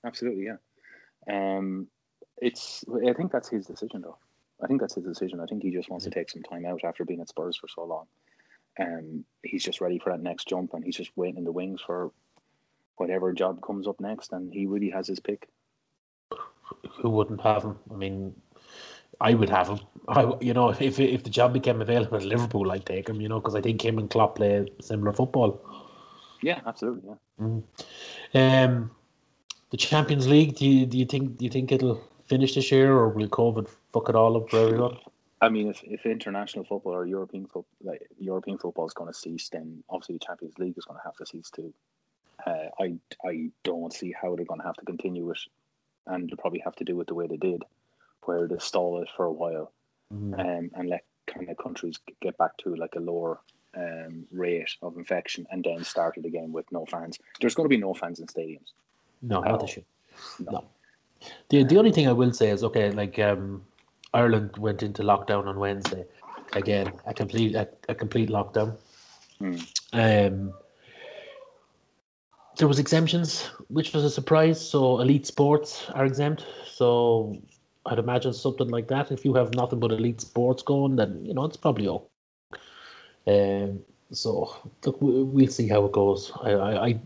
Absolutely. 0.05 0.47
Yeah. 0.47 0.57
Um, 1.31 1.89
it's. 2.41 2.85
I 3.09 3.13
think 3.13 3.33
that's 3.33 3.49
his 3.49 3.67
decision, 3.67 4.03
though. 4.03 4.19
I 4.63 4.67
think 4.67 4.81
that's 4.81 4.95
his 4.95 5.05
decision. 5.05 5.41
I 5.41 5.47
think 5.47 5.63
he 5.63 5.71
just 5.71 5.91
wants 5.91 6.05
to 6.05 6.11
take 6.11 6.31
some 6.31 6.43
time 6.43 6.65
out 6.65 6.85
after 6.85 7.05
being 7.05 7.21
at 7.21 7.29
Spurs 7.29 7.57
for 7.57 7.69
so 7.69 7.85
long. 7.85 8.07
Um, 8.79 9.25
he's 9.43 9.65
just 9.65 9.81
ready 9.81 9.99
for 9.99 10.11
that 10.11 10.23
next 10.23 10.49
jump, 10.49 10.75
and 10.75 10.85
he's 10.85 10.97
just 10.97 11.11
waiting 11.17 11.39
in 11.39 11.45
the 11.45 11.53
wings 11.53 11.81
for 11.85 12.13
whatever 12.97 13.33
job 13.33 13.61
comes 13.63 13.87
up 13.87 14.01
next, 14.01 14.33
and 14.33 14.53
he 14.53 14.67
really 14.67 14.91
has 14.91 15.07
his 15.07 15.21
pick. 15.21 15.49
Who 17.01 17.11
wouldn't 17.11 17.41
have 17.43 17.63
him? 17.63 17.79
I 17.93 17.95
mean, 17.95 18.35
I 19.21 19.35
would 19.35 19.51
have 19.51 19.69
him. 19.69 19.81
I, 20.09 20.33
you 20.41 20.55
know, 20.55 20.71
if 20.71 20.99
if 20.99 21.23
the 21.23 21.31
job 21.31 21.53
became 21.53 21.81
available 21.81 22.17
at 22.17 22.25
Liverpool, 22.25 22.71
I'd 22.71 22.87
take 22.87 23.09
him. 23.09 23.21
You 23.21 23.29
know, 23.29 23.41
because 23.41 23.55
I 23.55 23.61
think 23.61 23.85
him 23.85 23.99
and 23.99 24.11
Klopp 24.11 24.37
play 24.37 24.67
similar 24.81 25.13
football. 25.13 25.61
Yeah, 26.43 26.61
absolutely. 26.67 27.11
Yeah. 27.11 27.47
Mm. 27.47 27.63
Um, 28.35 28.91
the 29.75 29.79
Champions 29.79 30.29
League. 30.29 30.55
Do 30.55 30.69
you 30.69 30.87
do 30.87 30.97
you 30.97 31.05
think 31.05 31.37
do 31.37 31.45
you 31.45 31.51
think 31.51 31.73
it'll 31.73 32.01
finish 32.27 32.55
this 32.55 32.71
year, 32.71 32.93
or 32.93 33.09
will 33.09 33.27
COVID 33.27 33.67
fuck 33.93 34.09
it 34.09 34.15
all 34.15 34.37
up 34.37 34.49
for 34.49 34.61
everyone? 34.61 34.99
I 35.41 35.49
mean, 35.49 35.69
if, 35.69 35.83
if 35.83 36.07
international 36.07 36.65
football 36.65 36.95
or 36.95 37.05
European 37.05 37.47
football, 37.47 37.67
like 37.83 38.07
European 38.17 38.57
football 38.57 38.87
is 38.87 38.95
going 38.95 39.13
to 39.13 39.19
cease, 39.19 39.49
then 39.49 39.83
obviously 39.91 40.15
the 40.15 40.27
Champions 40.27 40.57
League 40.59 40.79
is 40.79 40.85
going 40.85 41.01
to 41.01 41.05
have 41.05 41.17
to 41.17 41.27
cease 41.27 41.51
too. 41.51 41.75
Uh, 42.47 42.69
I 42.79 42.95
I 43.29 43.51
don't 43.65 43.93
see 43.93 44.13
how 44.13 44.37
they're 44.37 44.45
going 44.45 44.61
to 44.61 44.67
have 44.67 44.77
to 44.77 44.85
continue 44.85 45.29
it, 45.33 45.41
and 46.07 46.29
they'll 46.29 46.37
probably 46.37 46.61
have 46.61 46.77
to 46.77 46.85
do 46.85 47.01
it 47.01 47.09
the 47.09 47.15
way 47.15 47.27
they 47.27 47.37
did, 47.37 47.65
where 48.27 48.47
they 48.47 48.59
stall 48.61 49.03
it 49.03 49.09
for 49.17 49.25
a 49.25 49.33
while, 49.33 49.73
mm. 50.15 50.39
um, 50.39 50.71
and 50.75 50.89
let 50.89 51.05
kind 51.27 51.51
of 51.51 51.57
countries 51.57 51.99
get 52.23 52.39
back 52.39 52.57
to 52.59 52.77
like 52.77 52.95
a 52.95 53.01
lower 53.01 53.41
um, 53.77 54.25
rate 54.31 54.77
of 54.83 54.97
infection, 54.97 55.49
and 55.51 55.65
then 55.65 55.83
start 55.83 56.17
it 56.17 56.27
again 56.27 56.53
with 56.53 56.71
no 56.71 56.87
fans. 56.87 57.19
There's 57.41 57.57
going 57.57 57.69
to 57.69 57.77
be 57.77 57.83
no 57.89 57.93
fans 57.93 58.21
in 58.21 58.29
stadiums. 58.29 58.71
No, 59.25 59.41
not 59.41 59.61
this 59.61 59.77
year. 59.77 59.85
No. 60.39 60.53
no. 60.53 60.65
The 61.49 61.65
the 61.65 61.79
only 61.79 61.93
thing 61.93 62.09
I 62.09 62.13
will 62.13 62.33
say 62.33 62.51
is 62.51 62.63
okay, 62.65 62.91
like 62.91 63.19
um, 63.19 63.65
Ireland 64.13 64.57
went 64.59 64.83
into 64.83 65.03
lockdown 65.03 65.47
on 65.47 65.59
Wednesday. 65.59 66.05
Again, 66.53 66.93
a 67.07 67.15
complete 67.15 67.55
a, 67.55 67.69
a 67.89 67.95
complete 67.95 68.29
lockdown. 68.29 68.77
Hmm. 69.39 69.57
Um, 69.93 70.55
there 72.59 72.69
was 72.69 72.79
exemptions, 72.79 73.51
which 73.69 73.93
was 73.93 74.05
a 74.05 74.11
surprise. 74.11 74.61
So 74.61 75.01
elite 75.01 75.27
sports 75.27 75.89
are 75.95 76.05
exempt. 76.05 76.47
So 76.67 77.39
I'd 77.87 77.99
imagine 77.99 78.33
something 78.33 78.69
like 78.69 78.89
that. 78.89 79.11
If 79.11 79.25
you 79.25 79.35
have 79.35 79.55
nothing 79.55 79.81
but 79.81 79.91
elite 79.91 80.21
sports 80.21 80.63
going, 80.63 80.97
then 80.97 81.25
you 81.25 81.35
know 81.35 81.45
it's 81.45 81.57
probably 81.57 81.89
all. 81.89 82.11
Um, 83.27 83.81
so 84.13 84.55
look, 84.85 84.99
we'll 85.01 85.49
see 85.49 85.69
how 85.69 85.85
it 85.87 85.93
goes. 85.93 86.31
I, 86.43 86.53
I, 86.53 87.01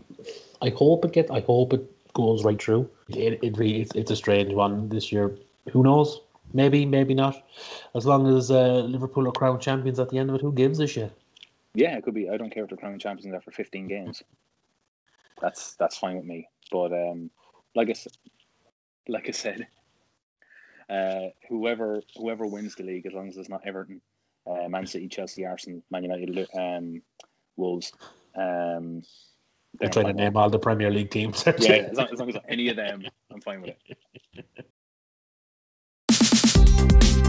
I 0.61 0.69
hope 0.69 1.05
it 1.05 1.13
get. 1.13 1.31
I 1.31 1.39
hope 1.39 1.73
it 1.73 1.89
goes 2.21 2.43
right 2.43 2.61
through. 2.61 2.89
It, 3.09 3.39
it 3.43 3.57
really, 3.57 3.81
it's, 3.81 3.95
it's 3.95 4.11
a 4.11 4.15
strange 4.15 4.53
one 4.53 4.89
this 4.89 5.11
year. 5.11 5.35
Who 5.71 5.83
knows? 5.83 6.21
Maybe, 6.53 6.85
maybe 6.85 7.13
not. 7.13 7.43
As 7.95 8.05
long 8.05 8.27
as 8.35 8.49
uh, 8.49 8.79
Liverpool 8.79 9.27
are 9.27 9.31
crowned 9.31 9.61
champions 9.61 9.99
at 9.99 10.09
the 10.09 10.17
end 10.17 10.29
of 10.29 10.35
it, 10.35 10.41
who 10.41 10.51
gives 10.51 10.79
a 10.79 10.87
shit? 10.87 11.11
Yeah, 11.75 11.95
it 11.97 12.03
could 12.03 12.15
be. 12.15 12.29
I 12.29 12.37
don't 12.37 12.49
care 12.49 12.63
if 12.63 12.69
they're 12.69 12.77
crowned 12.77 13.01
champions 13.01 13.35
after 13.35 13.51
15 13.51 13.87
games 13.87 14.23
that's 15.41 15.75
that's 15.75 15.97
fine 15.97 16.17
with 16.17 16.25
me. 16.25 16.49
But 16.71 16.91
um, 16.91 17.29
like 17.75 17.89
I 17.89 17.95
like 19.07 19.27
I 19.27 19.31
said, 19.31 19.67
uh, 20.89 21.29
whoever 21.47 22.01
whoever 22.15 22.45
wins 22.45 22.75
the 22.75 22.83
league, 22.83 23.05
as 23.05 23.13
long 23.13 23.27
as 23.29 23.37
it's 23.37 23.49
not 23.49 23.65
Everton, 23.65 24.01
uh, 24.47 24.67
Man 24.67 24.87
City, 24.87 25.07
Chelsea, 25.07 25.45
Arsenal, 25.45 25.83
Man 25.89 26.03
United, 26.03 26.47
um, 26.57 27.01
Wolves. 27.55 27.91
Um, 28.35 29.03
they 29.79 29.87
try 29.87 30.03
to 30.03 30.13
name 30.13 30.35
all 30.35 30.49
the 30.49 30.59
Premier 30.59 30.89
League 30.89 31.11
teams. 31.11 31.43
yeah, 31.47 31.53
yeah. 31.59 31.73
As, 31.91 31.97
long, 31.97 32.07
as 32.11 32.19
long 32.19 32.29
as 32.29 32.37
any 32.47 32.69
of 32.69 32.75
them, 32.75 33.03
I'm 33.31 33.41
fine 33.41 33.61
with 33.61 33.75
it. 33.85 34.65